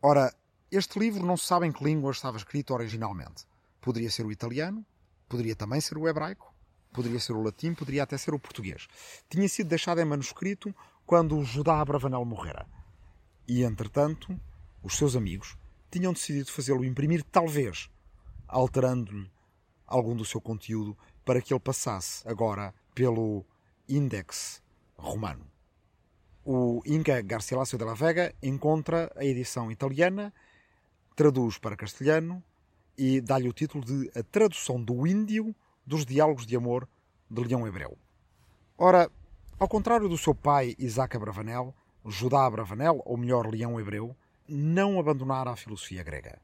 Ora, 0.01 0.33
este 0.69 0.99
livro 0.99 1.25
não 1.25 1.37
se 1.37 1.45
sabe 1.45 1.65
em 1.65 1.71
que 1.71 1.83
língua 1.83 2.11
estava 2.11 2.37
escrito 2.37 2.73
originalmente. 2.73 3.45
Poderia 3.79 4.11
ser 4.11 4.25
o 4.25 4.31
italiano, 4.31 4.85
poderia 5.29 5.55
também 5.55 5.79
ser 5.79 5.97
o 5.97 6.07
hebraico, 6.07 6.53
poderia 6.91 7.19
ser 7.19 7.33
o 7.33 7.41
latim, 7.41 7.73
poderia 7.73 8.03
até 8.03 8.17
ser 8.17 8.33
o 8.33 8.39
português. 8.39 8.87
Tinha 9.29 9.47
sido 9.47 9.69
deixado 9.69 10.01
em 10.01 10.05
manuscrito 10.05 10.75
quando 11.05 11.37
o 11.37 11.45
Judá 11.45 11.79
Abravanel 11.79 12.25
morrera. 12.25 12.67
E, 13.47 13.63
entretanto, 13.63 14.37
os 14.81 14.97
seus 14.97 15.15
amigos 15.15 15.57
tinham 15.89 16.11
decidido 16.11 16.51
fazê-lo 16.51 16.83
imprimir, 16.83 17.23
talvez 17.23 17.89
alterando-lhe 18.47 19.31
algum 19.85 20.15
do 20.15 20.25
seu 20.25 20.41
conteúdo 20.41 20.97
para 21.25 21.41
que 21.41 21.53
ele 21.53 21.59
passasse 21.59 22.27
agora 22.27 22.73
pelo 22.93 23.45
Index 23.87 24.61
romano. 24.97 25.45
O 26.45 26.81
Inca 26.85 27.21
Garcilaso 27.21 27.77
de 27.77 27.85
la 27.85 27.93
Vega 27.93 28.33
encontra 28.41 29.11
a 29.15 29.23
edição 29.23 29.71
italiana, 29.71 30.33
traduz 31.15 31.57
para 31.57 31.77
castelhano 31.77 32.43
e 32.97 33.21
dá-lhe 33.21 33.47
o 33.47 33.53
título 33.53 33.83
de 33.83 34.11
A 34.17 34.23
Tradução 34.23 34.81
do 34.81 35.07
Índio 35.07 35.55
dos 35.85 36.05
Diálogos 36.05 36.45
de 36.45 36.55
Amor 36.55 36.87
de 37.29 37.43
Leão 37.43 37.65
Hebreu. 37.65 37.97
Ora, 38.77 39.09
ao 39.57 39.67
contrário 39.67 40.09
do 40.09 40.17
seu 40.17 40.35
pai 40.35 40.75
Isaac 40.77 41.15
Abravanel, 41.15 41.73
Judá 42.05 42.45
Abravanel, 42.45 43.01
ou 43.05 43.17
melhor, 43.17 43.47
Leão 43.47 43.79
Hebreu, 43.79 44.15
não 44.47 44.99
abandonara 44.99 45.51
a 45.51 45.55
filosofia 45.55 46.03
grega. 46.03 46.39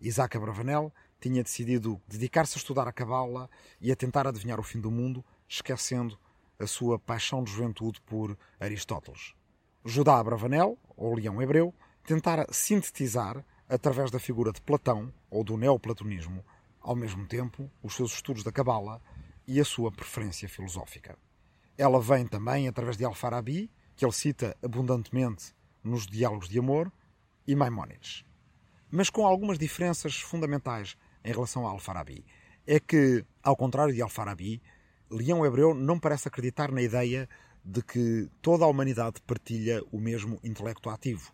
Isaac 0.00 0.36
Abravanel 0.36 0.92
tinha 1.22 1.42
decidido 1.42 2.00
dedicar-se 2.08 2.56
a 2.56 2.58
estudar 2.58 2.88
a 2.88 2.92
cabala 2.92 3.48
e 3.80 3.92
a 3.92 3.96
tentar 3.96 4.26
adivinhar 4.26 4.58
o 4.58 4.62
fim 4.62 4.80
do 4.80 4.90
mundo, 4.90 5.24
esquecendo 5.48 6.18
a 6.58 6.66
sua 6.66 6.98
paixão 6.98 7.44
de 7.44 7.52
juventude 7.52 8.00
por 8.00 8.36
Aristóteles. 8.58 9.34
Judá 9.84 10.18
Abravanel, 10.18 10.76
ou 10.96 11.14
Leão 11.14 11.40
Hebreu, 11.40 11.72
tentara 12.04 12.46
sintetizar, 12.50 13.44
através 13.68 14.10
da 14.10 14.18
figura 14.18 14.52
de 14.52 14.60
Platão 14.60 15.12
ou 15.30 15.44
do 15.44 15.56
neoplatonismo, 15.56 16.44
ao 16.80 16.96
mesmo 16.96 17.26
tempo, 17.26 17.70
os 17.82 17.94
seus 17.94 18.12
estudos 18.14 18.42
da 18.42 18.52
cabala 18.52 19.00
e 19.46 19.60
a 19.60 19.64
sua 19.64 19.90
preferência 19.92 20.48
filosófica. 20.48 21.16
Ela 21.78 22.00
vem 22.00 22.26
também 22.26 22.68
através 22.68 22.96
de 22.96 23.04
Al-Farabi, 23.04 23.70
que 23.94 24.04
ele 24.04 24.12
cita 24.12 24.56
abundantemente 24.62 25.54
nos 25.82 26.06
Diálogos 26.06 26.48
de 26.48 26.58
Amor, 26.58 26.92
e 27.46 27.54
Maimónides. 27.54 28.24
Mas 28.90 29.10
com 29.10 29.26
algumas 29.26 29.58
diferenças 29.58 30.16
fundamentais 30.16 30.96
em 31.24 31.32
relação 31.32 31.66
a 31.66 31.70
Al-Farabi. 31.70 32.24
É 32.66 32.78
que, 32.78 33.24
ao 33.42 33.56
contrário 33.56 33.94
de 33.94 34.02
Al-Farabi, 34.02 34.62
Leão 35.10 35.44
Hebreu 35.44 35.74
não 35.74 35.98
parece 35.98 36.28
acreditar 36.28 36.70
na 36.70 36.80
ideia 36.80 37.28
de 37.64 37.82
que 37.82 38.28
toda 38.40 38.64
a 38.64 38.68
humanidade 38.68 39.20
partilha 39.22 39.82
o 39.92 40.00
mesmo 40.00 40.38
intelecto 40.42 40.88
ativo. 40.90 41.32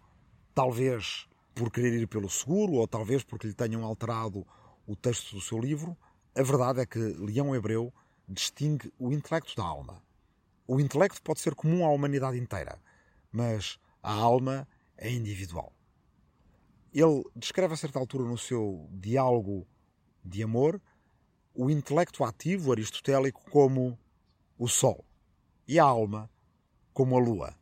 Talvez 0.54 1.26
por 1.54 1.70
querer 1.70 1.94
ir 1.94 2.06
pelo 2.06 2.28
seguro, 2.28 2.74
ou 2.74 2.86
talvez 2.86 3.24
porque 3.24 3.46
lhe 3.46 3.54
tenham 3.54 3.84
alterado 3.84 4.46
o 4.86 4.94
texto 4.94 5.34
do 5.34 5.40
seu 5.40 5.58
livro, 5.58 5.96
a 6.34 6.42
verdade 6.42 6.80
é 6.80 6.86
que 6.86 6.98
Leão 6.98 7.54
Hebreu 7.54 7.92
distingue 8.28 8.92
o 8.98 9.12
intelecto 9.12 9.56
da 9.56 9.64
alma. 9.64 10.02
O 10.66 10.78
intelecto 10.78 11.22
pode 11.22 11.40
ser 11.40 11.54
comum 11.54 11.84
à 11.84 11.90
humanidade 11.90 12.38
inteira, 12.38 12.78
mas 13.32 13.78
a 14.02 14.12
alma 14.12 14.68
é 14.96 15.10
individual. 15.10 15.72
Ele 16.92 17.24
descreve 17.34 17.74
a 17.74 17.76
certa 17.76 17.98
altura 17.98 18.24
no 18.24 18.38
seu 18.38 18.88
diálogo 18.92 19.66
de 20.28 20.42
amor 20.42 20.80
o 21.54 21.70
intelecto 21.70 22.22
ativo 22.22 22.72
aristotélico 22.72 23.50
como 23.50 23.98
o 24.56 24.68
Sol 24.68 25.04
e 25.66 25.78
a 25.78 25.84
alma 25.84 26.30
como 26.92 27.16
a 27.16 27.20
Lua. 27.20 27.54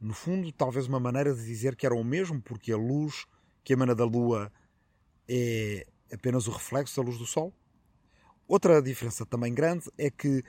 No 0.00 0.12
fundo, 0.14 0.52
talvez 0.52 0.86
uma 0.86 1.00
maneira 1.00 1.34
de 1.34 1.44
dizer 1.44 1.76
que 1.76 1.86
eram 1.86 2.00
o 2.00 2.04
mesmo, 2.04 2.40
porque 2.42 2.72
a 2.72 2.76
luz 2.76 3.26
que 3.62 3.72
emana 3.72 3.94
da 3.94 4.04
Lua 4.04 4.52
é 5.28 5.86
apenas 6.12 6.46
o 6.46 6.50
reflexo 6.50 6.96
da 6.96 7.06
luz 7.06 7.18
do 7.18 7.26
Sol. 7.26 7.52
Outra 8.46 8.82
diferença 8.82 9.24
também 9.24 9.54
grande 9.54 9.90
é 9.96 10.10
que 10.10 10.44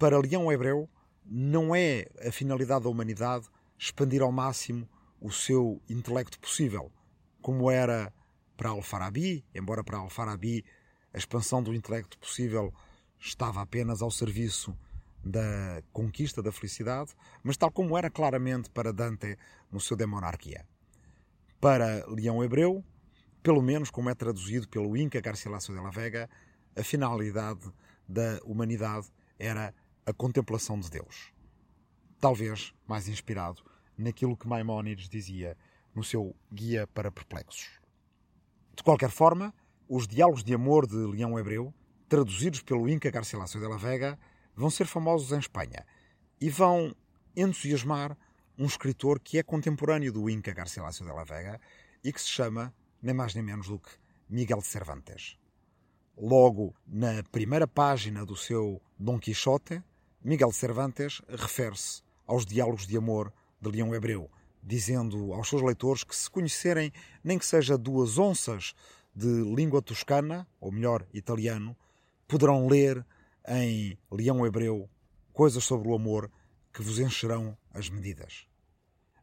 para 0.00 0.18
Leão 0.18 0.50
Hebreu, 0.50 0.88
não 1.24 1.74
é 1.74 2.06
a 2.26 2.32
finalidade 2.32 2.84
da 2.84 2.90
humanidade 2.90 3.46
expandir 3.78 4.22
ao 4.22 4.32
máximo 4.32 4.88
o 5.20 5.30
seu 5.30 5.80
intelecto 5.88 6.40
possível, 6.40 6.90
como 7.42 7.70
era 7.70 8.10
para 8.60 8.68
Al-Farabi, 8.68 9.42
embora 9.54 9.82
para 9.82 9.96
Al-Farabi 9.96 10.62
a 11.14 11.16
expansão 11.16 11.62
do 11.62 11.72
intelecto 11.72 12.18
possível 12.18 12.74
estava 13.18 13.62
apenas 13.62 14.02
ao 14.02 14.10
serviço 14.10 14.76
da 15.24 15.82
conquista 15.94 16.42
da 16.42 16.52
felicidade, 16.52 17.14
mas 17.42 17.56
tal 17.56 17.70
como 17.70 17.96
era 17.96 18.10
claramente 18.10 18.68
para 18.68 18.92
Dante 18.92 19.38
no 19.72 19.80
seu 19.80 19.96
De 19.96 20.04
Monarquia. 20.04 20.66
Para 21.58 22.04
Leão 22.06 22.44
Hebreu, 22.44 22.84
pelo 23.42 23.62
menos 23.62 23.88
como 23.88 24.10
é 24.10 24.14
traduzido 24.14 24.68
pelo 24.68 24.94
Inca 24.94 25.22
Garcilaso 25.22 25.72
de 25.72 25.80
la 25.80 25.88
Vega, 25.88 26.28
a 26.76 26.84
finalidade 26.84 27.66
da 28.06 28.40
humanidade 28.44 29.08
era 29.38 29.74
a 30.04 30.12
contemplação 30.12 30.78
de 30.78 30.90
Deus. 30.90 31.32
Talvez 32.20 32.74
mais 32.86 33.08
inspirado 33.08 33.62
naquilo 33.96 34.36
que 34.36 34.46
Maimónides 34.46 35.08
dizia 35.08 35.56
no 35.94 36.04
seu 36.04 36.36
Guia 36.52 36.86
para 36.86 37.10
Perplexos. 37.10 37.79
De 38.80 38.84
qualquer 38.84 39.10
forma, 39.10 39.52
os 39.86 40.08
diálogos 40.08 40.42
de 40.42 40.54
amor 40.54 40.86
de 40.86 40.96
Leão 40.96 41.38
Hebreu, 41.38 41.70
traduzidos 42.08 42.62
pelo 42.62 42.88
Inca 42.88 43.10
Garcilaso 43.10 43.60
de 43.60 43.66
la 43.66 43.76
Vega, 43.76 44.18
vão 44.56 44.70
ser 44.70 44.86
famosos 44.86 45.32
em 45.32 45.38
Espanha 45.38 45.84
e 46.40 46.48
vão 46.48 46.96
entusiasmar 47.36 48.16
um 48.56 48.64
escritor 48.64 49.20
que 49.20 49.36
é 49.36 49.42
contemporâneo 49.42 50.10
do 50.10 50.30
Inca 50.30 50.54
Garcilaso 50.54 51.04
de 51.04 51.12
la 51.12 51.24
Vega 51.24 51.60
e 52.02 52.10
que 52.10 52.22
se 52.22 52.28
chama, 52.28 52.74
nem 53.02 53.14
mais 53.14 53.34
nem 53.34 53.44
menos 53.44 53.68
do 53.68 53.78
que 53.78 53.90
Miguel 54.30 54.60
de 54.60 54.66
Cervantes. 54.66 55.36
Logo 56.16 56.74
na 56.86 57.22
primeira 57.30 57.68
página 57.68 58.24
do 58.24 58.34
seu 58.34 58.80
Dom 58.98 59.18
Quixote, 59.18 59.84
Miguel 60.24 60.52
Cervantes 60.52 61.20
refere-se 61.28 62.02
aos 62.26 62.46
diálogos 62.46 62.86
de 62.86 62.96
amor 62.96 63.30
de 63.60 63.70
Leão 63.70 63.94
Hebreu, 63.94 64.30
dizendo 64.62 65.32
aos 65.32 65.48
seus 65.48 65.62
leitores 65.62 66.04
que 66.04 66.14
se 66.14 66.30
conhecerem 66.30 66.92
nem 67.22 67.38
que 67.38 67.46
seja 67.46 67.78
duas 67.78 68.18
onças 68.18 68.74
de 69.14 69.26
língua 69.54 69.82
toscana, 69.82 70.46
ou 70.60 70.70
melhor, 70.70 71.06
italiano, 71.12 71.76
poderão 72.28 72.68
ler 72.68 73.04
em 73.48 73.98
Leão 74.10 74.46
Hebreu 74.46 74.88
coisas 75.32 75.64
sobre 75.64 75.88
o 75.88 75.94
amor 75.94 76.30
que 76.72 76.82
vos 76.82 76.98
encherão 76.98 77.56
as 77.72 77.88
medidas. 77.88 78.46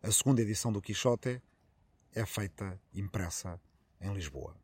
A 0.02 0.12
segunda 0.12 0.42
edição 0.42 0.72
do 0.72 0.82
Quixote 0.82 1.42
é 2.14 2.26
feita 2.26 2.80
impressa 2.94 3.60
em 4.02 4.14
Lisboa. 4.14 4.56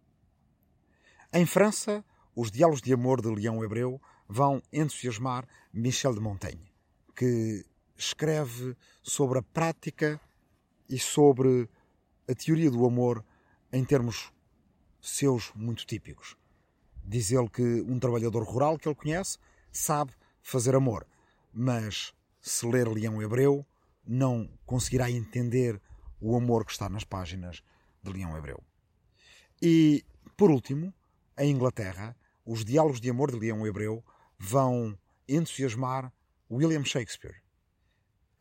Em 1.31 1.45
França, 1.45 2.03
os 2.35 2.51
diálogos 2.51 2.81
de 2.81 2.93
amor 2.93 3.21
de 3.21 3.29
Leão 3.29 3.63
Hebreu 3.63 4.01
vão 4.27 4.61
entusiasmar 4.71 5.47
Michel 5.71 6.13
de 6.13 6.19
Montaigne, 6.19 6.71
que 7.15 7.65
escreve 7.95 8.75
sobre 9.01 9.39
a 9.39 9.43
prática 9.43 10.19
e 10.89 10.99
sobre 10.99 11.69
a 12.27 12.33
teoria 12.33 12.69
do 12.69 12.85
amor 12.85 13.23
em 13.71 13.83
termos 13.83 14.31
seus 15.01 15.51
muito 15.55 15.85
típicos. 15.85 16.37
Diz 17.03 17.31
ele 17.31 17.49
que 17.49 17.81
um 17.81 17.99
trabalhador 17.99 18.43
rural 18.43 18.77
que 18.77 18.87
ele 18.87 18.95
conhece 18.95 19.37
sabe 19.71 20.13
fazer 20.41 20.75
amor, 20.75 21.05
mas 21.53 22.13
se 22.39 22.65
ler 22.65 22.87
Leão 22.87 23.21
Hebreu 23.21 23.65
não 24.05 24.49
conseguirá 24.65 25.09
entender 25.09 25.81
o 26.19 26.35
amor 26.35 26.65
que 26.65 26.71
está 26.71 26.87
nas 26.87 27.03
páginas 27.03 27.63
de 28.01 28.11
Leão 28.11 28.37
Hebreu. 28.37 28.63
E, 29.61 30.05
por 30.37 30.51
último, 30.51 30.93
em 31.37 31.51
Inglaterra, 31.51 32.15
os 32.45 32.63
diálogos 32.63 32.99
de 32.99 33.09
amor 33.09 33.31
de 33.31 33.39
Leão 33.39 33.65
Hebreu 33.65 34.03
vão 34.37 34.97
entusiasmar 35.27 36.11
William 36.49 36.83
Shakespeare. 36.83 37.41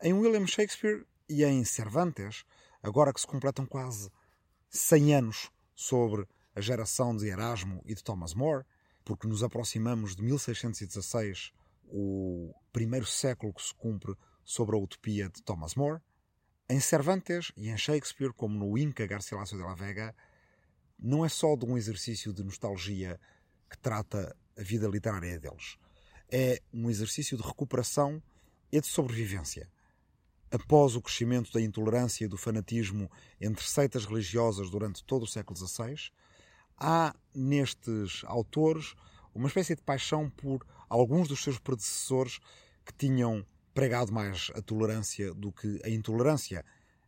Em 0.01 0.13
William 0.13 0.45
Shakespeare 0.45 1.05
e 1.27 1.43
em 1.43 1.63
Cervantes, 1.63 2.45
agora 2.81 3.13
que 3.13 3.21
se 3.21 3.27
completam 3.27 3.65
quase 3.65 4.09
100 4.69 5.15
anos 5.15 5.51
sobre 5.75 6.27
a 6.55 6.61
geração 6.61 7.15
de 7.15 7.27
Erasmo 7.27 7.81
e 7.85 7.95
de 7.95 8.03
Thomas 8.03 8.33
More, 8.33 8.65
porque 9.03 9.27
nos 9.27 9.43
aproximamos 9.43 10.15
de 10.15 10.23
1616, 10.23 11.51
o 11.85 12.53
primeiro 12.71 13.05
século 13.05 13.53
que 13.53 13.61
se 13.61 13.73
cumpre 13.73 14.15
sobre 14.43 14.75
a 14.75 14.79
utopia 14.79 15.29
de 15.29 15.41
Thomas 15.41 15.75
More, 15.75 16.01
em 16.69 16.79
Cervantes 16.79 17.51
e 17.57 17.69
em 17.69 17.77
Shakespeare, 17.77 18.33
como 18.33 18.57
no 18.57 18.77
Inca 18.77 19.05
Garcilaso 19.05 19.57
de 19.57 19.63
la 19.63 19.75
Vega, 19.75 20.15
não 20.97 21.25
é 21.25 21.29
só 21.29 21.55
de 21.55 21.65
um 21.65 21.77
exercício 21.77 22.33
de 22.33 22.43
nostalgia 22.43 23.19
que 23.69 23.77
trata 23.77 24.35
a 24.57 24.63
vida 24.63 24.87
literária 24.87 25.39
deles. 25.39 25.77
É 26.31 26.61
um 26.73 26.89
exercício 26.89 27.37
de 27.37 27.43
recuperação 27.43 28.21
e 28.71 28.79
de 28.79 28.87
sobrevivência. 28.87 29.69
Após 30.53 30.95
o 30.95 31.01
crescimento 31.01 31.51
da 31.51 31.59
intolerância 31.59 32.25
e 32.25 32.27
do 32.27 32.37
fanatismo 32.37 33.09
entre 33.41 33.65
seitas 33.67 34.05
religiosas 34.05 34.69
durante 34.69 35.03
todo 35.03 35.23
o 35.23 35.27
século 35.27 35.57
XVI, 35.57 36.11
há 36.77 37.15
nestes 37.33 38.21
autores 38.25 38.93
uma 39.33 39.47
espécie 39.47 39.75
de 39.75 39.81
paixão 39.81 40.29
por 40.29 40.63
alguns 40.87 41.27
dos 41.27 41.41
seus 41.41 41.57
predecessores 41.57 42.37
que 42.85 42.93
tinham 42.93 43.43
pregado 43.73 44.13
mais 44.13 44.51
a 44.53 44.61
tolerância 44.61 45.33
do 45.33 45.51
que 45.51 45.81
a 45.83 45.89
intolerância, 45.89 46.63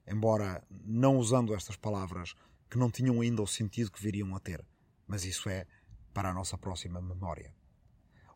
embora 0.07 0.63
não 0.83 1.17
usando 1.17 1.53
estas 1.53 1.75
palavras 1.75 2.33
que 2.67 2.79
não 2.79 2.89
tinham 2.89 3.21
ainda 3.21 3.43
o 3.43 3.47
sentido 3.47 3.91
que 3.91 4.01
viriam 4.01 4.35
a 4.35 4.39
ter. 4.39 4.65
Mas 5.05 5.23
isso 5.23 5.47
é 5.49 5.67
para 6.11 6.31
a 6.31 6.33
nossa 6.33 6.57
próxima 6.57 6.99
memória. 6.99 7.53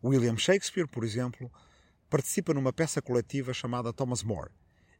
William 0.04 0.38
Shakespeare, 0.38 0.88
por 0.88 1.04
exemplo, 1.04 1.52
participa 2.12 2.54
numa 2.54 2.72
peça 2.72 3.02
coletiva 3.02 3.56
chamada 3.56 3.92
Thomas 3.92 4.22
More. 4.22 4.52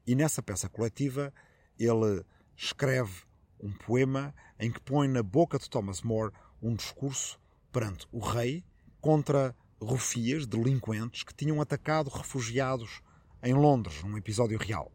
E 0.10 0.16
nessa 0.16 0.42
peça 0.42 0.68
coletiva 0.68 1.32
ele 1.78 2.26
escreve 2.58 3.22
um 3.60 3.72
poema 3.72 4.34
em 4.60 4.72
que 4.72 4.80
põe 4.80 5.08
na 5.08 5.22
boca 5.22 5.60
de 5.60 5.70
Thomas 5.70 6.02
More 6.02 6.34
um 6.60 6.74
discurso 6.74 7.40
perante 7.72 8.08
o 8.12 8.18
rei 8.18 8.66
contra 9.00 9.56
rufias, 9.80 10.48
delinquentes 10.48 11.22
que 11.22 11.36
tinham 11.36 11.62
atacado 11.62 12.10
refugiados 12.10 13.04
em 13.44 13.54
Londres, 13.54 14.02
num 14.02 14.18
episódio 14.18 14.58
real. 14.58 14.92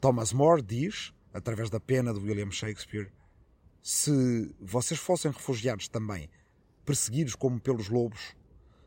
Thomas 0.00 0.32
More 0.32 0.62
diz, 0.62 1.12
através 1.34 1.68
da 1.68 1.80
pena 1.80 2.14
de 2.14 2.20
William 2.20 2.52
Shakespeare, 2.52 3.12
se 3.82 4.54
vocês 4.60 5.00
fossem 5.00 5.32
refugiados 5.32 5.88
também, 5.88 6.30
perseguidos 6.84 7.34
como 7.34 7.58
pelos 7.58 7.88
lobos, 7.88 8.36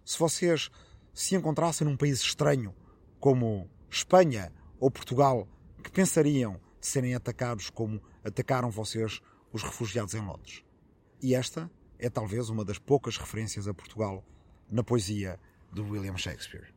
se 0.05 0.17
vocês 0.17 0.69
se 1.13 1.35
encontrassem 1.35 1.85
num 1.85 1.97
país 1.97 2.21
estranho, 2.21 2.73
como 3.19 3.69
Espanha 3.89 4.53
ou 4.79 4.89
Portugal, 4.89 5.47
que 5.83 5.91
pensariam 5.91 6.59
de 6.79 6.87
serem 6.87 7.13
atacados 7.13 7.69
como 7.69 8.01
atacaram 8.23 8.69
vocês 8.69 9.21
os 9.51 9.63
refugiados 9.63 10.13
em 10.13 10.21
Londres? 10.21 10.63
E 11.21 11.35
esta 11.35 11.69
é 11.97 12.09
talvez 12.09 12.49
uma 12.49 12.63
das 12.63 12.79
poucas 12.79 13.17
referências 13.17 13.67
a 13.67 13.73
Portugal 13.73 14.23
na 14.69 14.83
poesia 14.83 15.39
de 15.71 15.81
William 15.81 16.17
Shakespeare. 16.17 16.73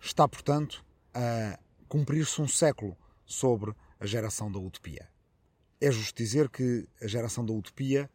Está, 0.00 0.26
portanto, 0.26 0.84
a 1.12 1.58
cumprir-se 1.88 2.40
um 2.40 2.48
século 2.48 2.96
sobre 3.24 3.74
a 4.00 4.06
geração 4.06 4.50
da 4.50 4.58
utopia. 4.58 5.08
É 5.80 5.90
justo 5.90 6.16
dizer 6.16 6.48
que 6.48 6.88
a 7.02 7.06
geração 7.06 7.44
da 7.44 7.52
utopia 7.52 8.10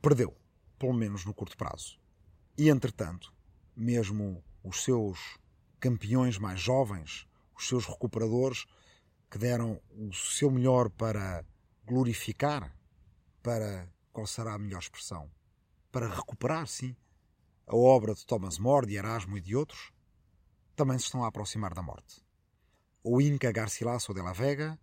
perdeu, 0.00 0.36
pelo 0.78 0.92
menos 0.92 1.24
no 1.24 1.34
curto 1.34 1.56
prazo. 1.56 1.98
E, 2.56 2.68
entretanto, 2.68 3.32
mesmo 3.76 4.42
os 4.62 4.84
seus 4.84 5.38
campeões 5.80 6.38
mais 6.38 6.60
jovens, 6.60 7.26
os 7.62 7.68
seus 7.68 7.86
recuperadores, 7.86 8.66
que 9.30 9.38
deram 9.38 9.80
o 9.90 10.12
seu 10.12 10.50
melhor 10.50 10.90
para 10.90 11.44
glorificar, 11.86 12.76
para 13.42 13.88
qual 14.12 14.26
será 14.26 14.54
a 14.54 14.58
melhor 14.58 14.80
expressão? 14.80 15.30
Para 15.90 16.08
recuperar, 16.08 16.66
sim, 16.66 16.94
a 17.66 17.74
obra 17.74 18.14
de 18.14 18.26
Thomas 18.26 18.58
More, 18.58 18.86
de 18.86 18.96
Erasmo 18.96 19.36
e 19.36 19.40
de 19.40 19.56
outros, 19.56 19.90
também 20.76 20.98
se 20.98 21.04
estão 21.04 21.24
a 21.24 21.28
aproximar 21.28 21.72
da 21.74 21.82
morte 21.82 22.22
o 23.04 23.20
Inca 23.20 23.50
Garcilaso 23.50 24.14
de 24.14 24.22
la 24.22 24.32
Vega 24.32 24.78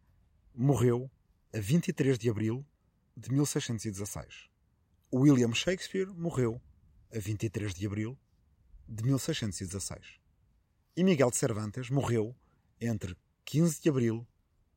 morreu 0.53 1.09
a 1.53 1.59
23 1.59 2.17
de 2.19 2.29
abril 2.29 2.65
de 3.15 3.31
1616. 3.31 4.49
O 5.09 5.19
William 5.19 5.53
Shakespeare 5.53 6.07
morreu 6.13 6.61
a 7.15 7.17
23 7.17 7.73
de 7.73 7.87
abril 7.87 8.19
de 8.85 9.03
1616. 9.05 10.19
E 10.97 11.03
Miguel 11.03 11.31
de 11.31 11.37
Cervantes 11.37 11.89
morreu 11.89 12.35
entre 12.79 13.15
15 13.45 13.81
de 13.81 13.89
abril 13.89 14.27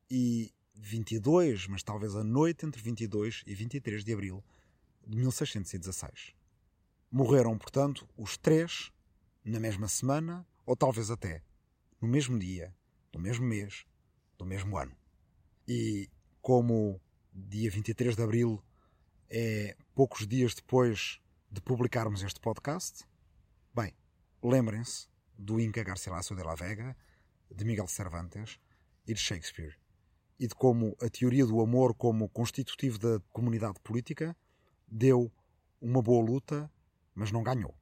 e 0.09 0.53
22, 0.75 1.67
mas 1.67 1.83
talvez 1.83 2.15
a 2.15 2.23
noite 2.23 2.65
entre 2.65 2.81
22 2.81 3.43
e 3.45 3.53
23 3.53 4.03
de 4.03 4.13
abril 4.13 4.43
de 5.05 5.17
1616. 5.17 6.33
Morreram, 7.11 7.57
portanto, 7.57 8.07
os 8.17 8.37
três 8.37 8.91
na 9.43 9.59
mesma 9.59 9.87
semana 9.87 10.47
ou 10.65 10.75
talvez 10.75 11.11
até 11.11 11.43
no 12.01 12.07
mesmo 12.07 12.39
dia 12.39 12.73
do 13.11 13.19
mesmo 13.19 13.45
mês, 13.45 13.85
do 14.37 14.45
mesmo 14.45 14.77
ano. 14.77 14.95
E 15.67 16.09
como 16.41 16.99
dia 17.31 17.69
23 17.69 18.15
de 18.15 18.23
abril 18.23 18.61
é 19.29 19.77
poucos 19.93 20.27
dias 20.27 20.53
depois 20.53 21.21
de 21.49 21.61
publicarmos 21.61 22.23
este 22.23 22.39
podcast, 22.39 23.05
bem, 23.73 23.93
lembrem-se 24.41 25.07
do 25.37 25.59
Inca 25.59 25.83
Garcilaso 25.83 26.35
de 26.35 26.43
la 26.43 26.55
Vega, 26.55 26.97
de 27.51 27.65
Miguel 27.65 27.87
Cervantes 27.87 28.59
e 29.07 29.13
de 29.13 29.19
Shakespeare, 29.19 29.77
e 30.39 30.47
de 30.47 30.55
como 30.55 30.95
a 31.01 31.09
teoria 31.09 31.45
do 31.45 31.61
amor 31.61 31.93
como 31.93 32.29
constitutivo 32.29 32.97
da 32.97 33.19
comunidade 33.31 33.79
política 33.81 34.35
deu 34.87 35.31
uma 35.81 36.01
boa 36.01 36.23
luta, 36.23 36.71
mas 37.13 37.31
não 37.31 37.43
ganhou. 37.43 37.75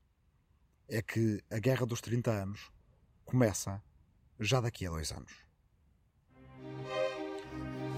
É 0.87 1.01
que 1.01 1.41
a 1.49 1.59
Guerra 1.59 1.85
dos 1.85 2.01
30 2.01 2.31
Anos 2.31 2.71
começa 3.23 3.81
já 4.39 4.59
daqui 4.59 4.85
a 4.85 4.89
dois 4.89 5.11
anos. 5.11 5.31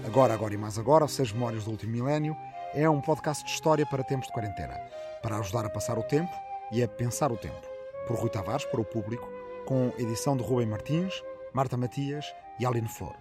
Agora, 0.04 0.34
agora 0.34 0.54
e 0.54 0.56
mais 0.56 0.78
agora, 0.78 1.08
Seis 1.08 1.32
Memórias 1.32 1.64
do 1.64 1.70
Último 1.70 1.92
Milénio 1.92 2.36
é 2.74 2.88
um 2.88 3.00
podcast 3.00 3.44
de 3.44 3.50
história 3.50 3.86
para 3.86 4.04
tempos 4.04 4.26
de 4.26 4.32
quarentena, 4.32 4.74
para 5.22 5.38
ajudar 5.38 5.64
a 5.64 5.70
passar 5.70 5.98
o 5.98 6.02
tempo 6.02 6.32
e 6.70 6.82
a 6.82 6.88
pensar 6.88 7.32
o 7.32 7.36
tempo. 7.36 7.66
Por 8.06 8.18
Rui 8.18 8.28
Tavares, 8.28 8.66
para 8.66 8.80
o 8.80 8.84
público, 8.84 9.26
com 9.64 9.92
edição 9.96 10.36
de 10.36 10.42
Rubem 10.42 10.66
Martins, 10.66 11.22
Marta 11.54 11.76
Matias 11.76 12.34
e 12.58 12.66
Aline 12.66 12.88
Flor. 12.88 13.14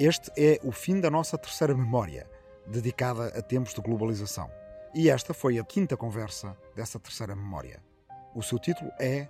Este 0.00 0.32
é 0.36 0.58
o 0.64 0.72
fim 0.72 1.00
da 1.00 1.08
nossa 1.08 1.38
terceira 1.38 1.72
memória, 1.76 2.28
dedicada 2.66 3.28
a 3.28 3.40
tempos 3.40 3.72
de 3.72 3.80
globalização. 3.80 4.50
E 4.92 5.08
esta 5.08 5.32
foi 5.32 5.56
a 5.56 5.64
quinta 5.64 5.96
conversa 5.96 6.56
dessa 6.74 6.98
terceira 6.98 7.36
memória. 7.36 7.80
O 8.34 8.42
seu 8.42 8.58
título 8.58 8.90
é 8.98 9.28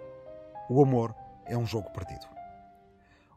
O 0.71 0.83
Amor 0.83 1.15
é 1.45 1.59
um 1.59 1.67
Jogo 1.67 1.91
Perdido. 1.91 2.27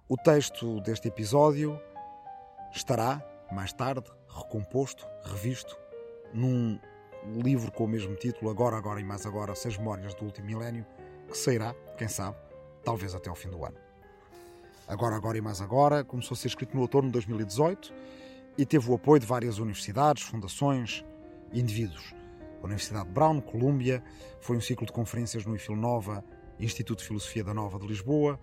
O 0.08 0.16
texto 0.16 0.80
deste 0.80 1.10
episódio 1.10 1.78
estará, 2.72 3.22
mais 3.52 3.74
tarde, 3.74 4.10
recomposto, 4.30 5.06
revisto, 5.26 5.78
num 6.34 6.80
livro 7.26 7.70
com 7.70 7.84
o 7.84 7.88
mesmo 7.88 8.16
título, 8.16 8.50
Agora, 8.50 8.78
Agora 8.78 9.02
e 9.02 9.04
Mais 9.04 9.26
Agora, 9.26 9.56
Seis 9.56 9.78
Memórias 9.78 10.14
do 10.14 10.24
Último 10.24 10.48
Milénio, 10.48 10.86
que 11.28 11.38
sairá, 11.38 11.76
quem 11.98 12.08
sabe, 12.08 12.38
talvez 12.82 13.14
até 13.14 13.30
ao 13.30 13.36
fim 13.36 13.50
do 13.50 13.66
ano. 13.66 13.78
Agora, 14.88 15.16
Agora 15.16 15.38
e 15.38 15.42
Mais 15.42 15.62
Agora 15.62 16.04
começou 16.04 16.36
a 16.36 16.38
ser 16.38 16.48
escrito 16.48 16.76
no 16.76 16.82
outono 16.82 17.08
de 17.08 17.14
2018 17.14 17.94
e 18.58 18.66
teve 18.66 18.90
o 18.90 18.94
apoio 18.94 19.20
de 19.20 19.26
várias 19.26 19.58
universidades, 19.58 20.24
fundações 20.24 21.04
e 21.52 21.60
indivíduos. 21.60 22.14
A 22.62 22.66
Universidade 22.66 23.08
de 23.08 23.14
Brown, 23.14 23.40
Colômbia, 23.42 24.04
foi 24.42 24.58
um 24.58 24.62
ciclo 24.62 24.86
de 24.86 24.92
conferências 24.92 25.46
no 25.46 25.56
IFIL 25.56 25.76
Nova, 25.76 26.24
Instituto 26.60 27.00
de 27.00 27.06
Filosofia 27.06 27.44
da 27.44 27.54
Nova 27.54 27.80
de 27.80 27.88
Lisboa, 27.88 28.40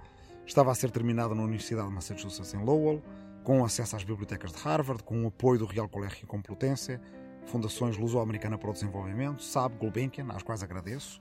estava 0.46 0.70
a 0.70 0.74
ser 0.74 0.90
terminada 0.90 1.34
na 1.34 1.42
Universidade 1.42 1.88
de 1.88 1.94
Massachusetts 1.94 2.54
em 2.54 2.64
Lowell, 2.64 3.02
com 3.44 3.64
acesso 3.64 3.96
às 3.96 4.04
bibliotecas 4.04 4.52
de 4.52 4.58
Harvard, 4.58 5.02
com 5.02 5.24
o 5.24 5.28
apoio 5.28 5.58
do 5.60 5.66
Real 5.66 5.88
Colégio 5.88 6.26
Complutense, 6.26 6.98
Fundações 7.46 7.96
Luso-Americana 7.96 8.58
para 8.58 8.70
o 8.70 8.72
Desenvolvimento, 8.72 9.42
SAB, 9.42 9.74
Gulbenkian, 9.78 10.26
às 10.30 10.42
quais 10.42 10.62
agradeço, 10.62 11.20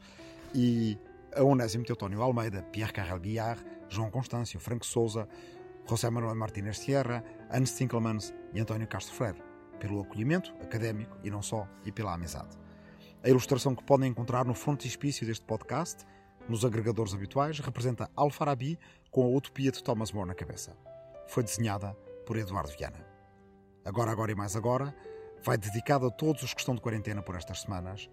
e 0.53 0.97
a 1.35 1.43
Onésimo 1.43 1.85
Teutónio 1.85 2.21
Almeida, 2.21 2.63
Pierre 2.71 2.93
Carrel 2.93 3.19
Guiar, 3.19 3.57
João 3.87 4.11
Constâncio, 4.11 4.59
Franco 4.59 4.85
Souza, 4.85 5.27
José 5.87 6.09
Manuel 6.09 6.35
Martínez 6.35 6.79
Sierra, 6.79 7.23
Hans 7.51 7.75
Tinkelmans 7.75 8.33
e 8.53 8.59
António 8.59 8.87
Castro 8.87 9.15
Freire, 9.15 9.41
pelo 9.79 10.01
acolhimento 10.01 10.53
académico 10.61 11.17
e 11.23 11.29
não 11.29 11.41
só, 11.41 11.67
e 11.85 11.91
pela 11.91 12.13
amizade. 12.13 12.57
A 13.23 13.29
ilustração 13.29 13.75
que 13.75 13.83
podem 13.83 14.09
encontrar 14.09 14.45
no 14.45 14.53
frontispício 14.53 15.25
deste 15.25 15.45
podcast 15.45 16.05
nos 16.49 16.65
agregadores 16.65 17.13
habituais, 17.13 17.59
representa 17.59 18.09
Al-Farabi 18.15 18.77
com 19.11 19.23
a 19.23 19.29
utopia 19.29 19.71
de 19.71 19.83
Thomas 19.83 20.11
More 20.11 20.27
na 20.27 20.33
cabeça. 20.33 20.75
Foi 21.27 21.43
desenhada 21.43 21.93
por 22.25 22.35
Eduardo 22.37 22.71
Viana. 22.71 23.05
Agora, 23.85 24.11
agora 24.11 24.31
e 24.31 24.35
mais 24.35 24.55
agora, 24.55 24.93
vai 25.43 25.57
dedicado 25.57 26.07
a 26.07 26.11
todos 26.11 26.41
os 26.41 26.53
que 26.53 26.59
estão 26.59 26.73
de 26.73 26.81
quarentena 26.81 27.21
por 27.21 27.35
estas 27.35 27.61
semanas 27.61 28.09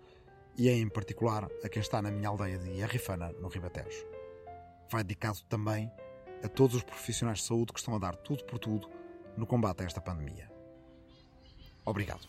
e 0.59 0.69
em 0.71 0.89
particular 0.89 1.49
a 1.63 1.69
quem 1.69 1.81
está 1.81 2.01
na 2.01 2.11
minha 2.11 2.29
aldeia 2.29 2.59
de 2.59 2.83
Arrifana, 2.83 3.33
no 3.41 3.49
Ribatejo. 3.49 4.07
vai 4.91 5.03
dedicado 5.03 5.41
também 5.49 5.91
a 6.43 6.49
todos 6.49 6.77
os 6.77 6.83
profissionais 6.83 7.39
de 7.39 7.45
saúde 7.45 7.73
que 7.73 7.79
estão 7.79 7.95
a 7.95 7.99
dar 7.99 8.17
tudo 8.17 8.45
por 8.45 8.59
tudo 8.59 8.89
no 9.37 9.47
combate 9.47 9.83
a 9.83 9.87
esta 9.87 10.01
pandemia. 10.01 10.51
Obrigado. 11.85 12.27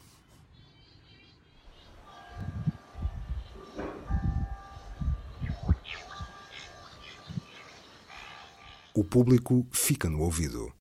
O 8.94 9.04
público 9.04 9.66
fica 9.72 10.10
no 10.10 10.22
ouvido. 10.22 10.74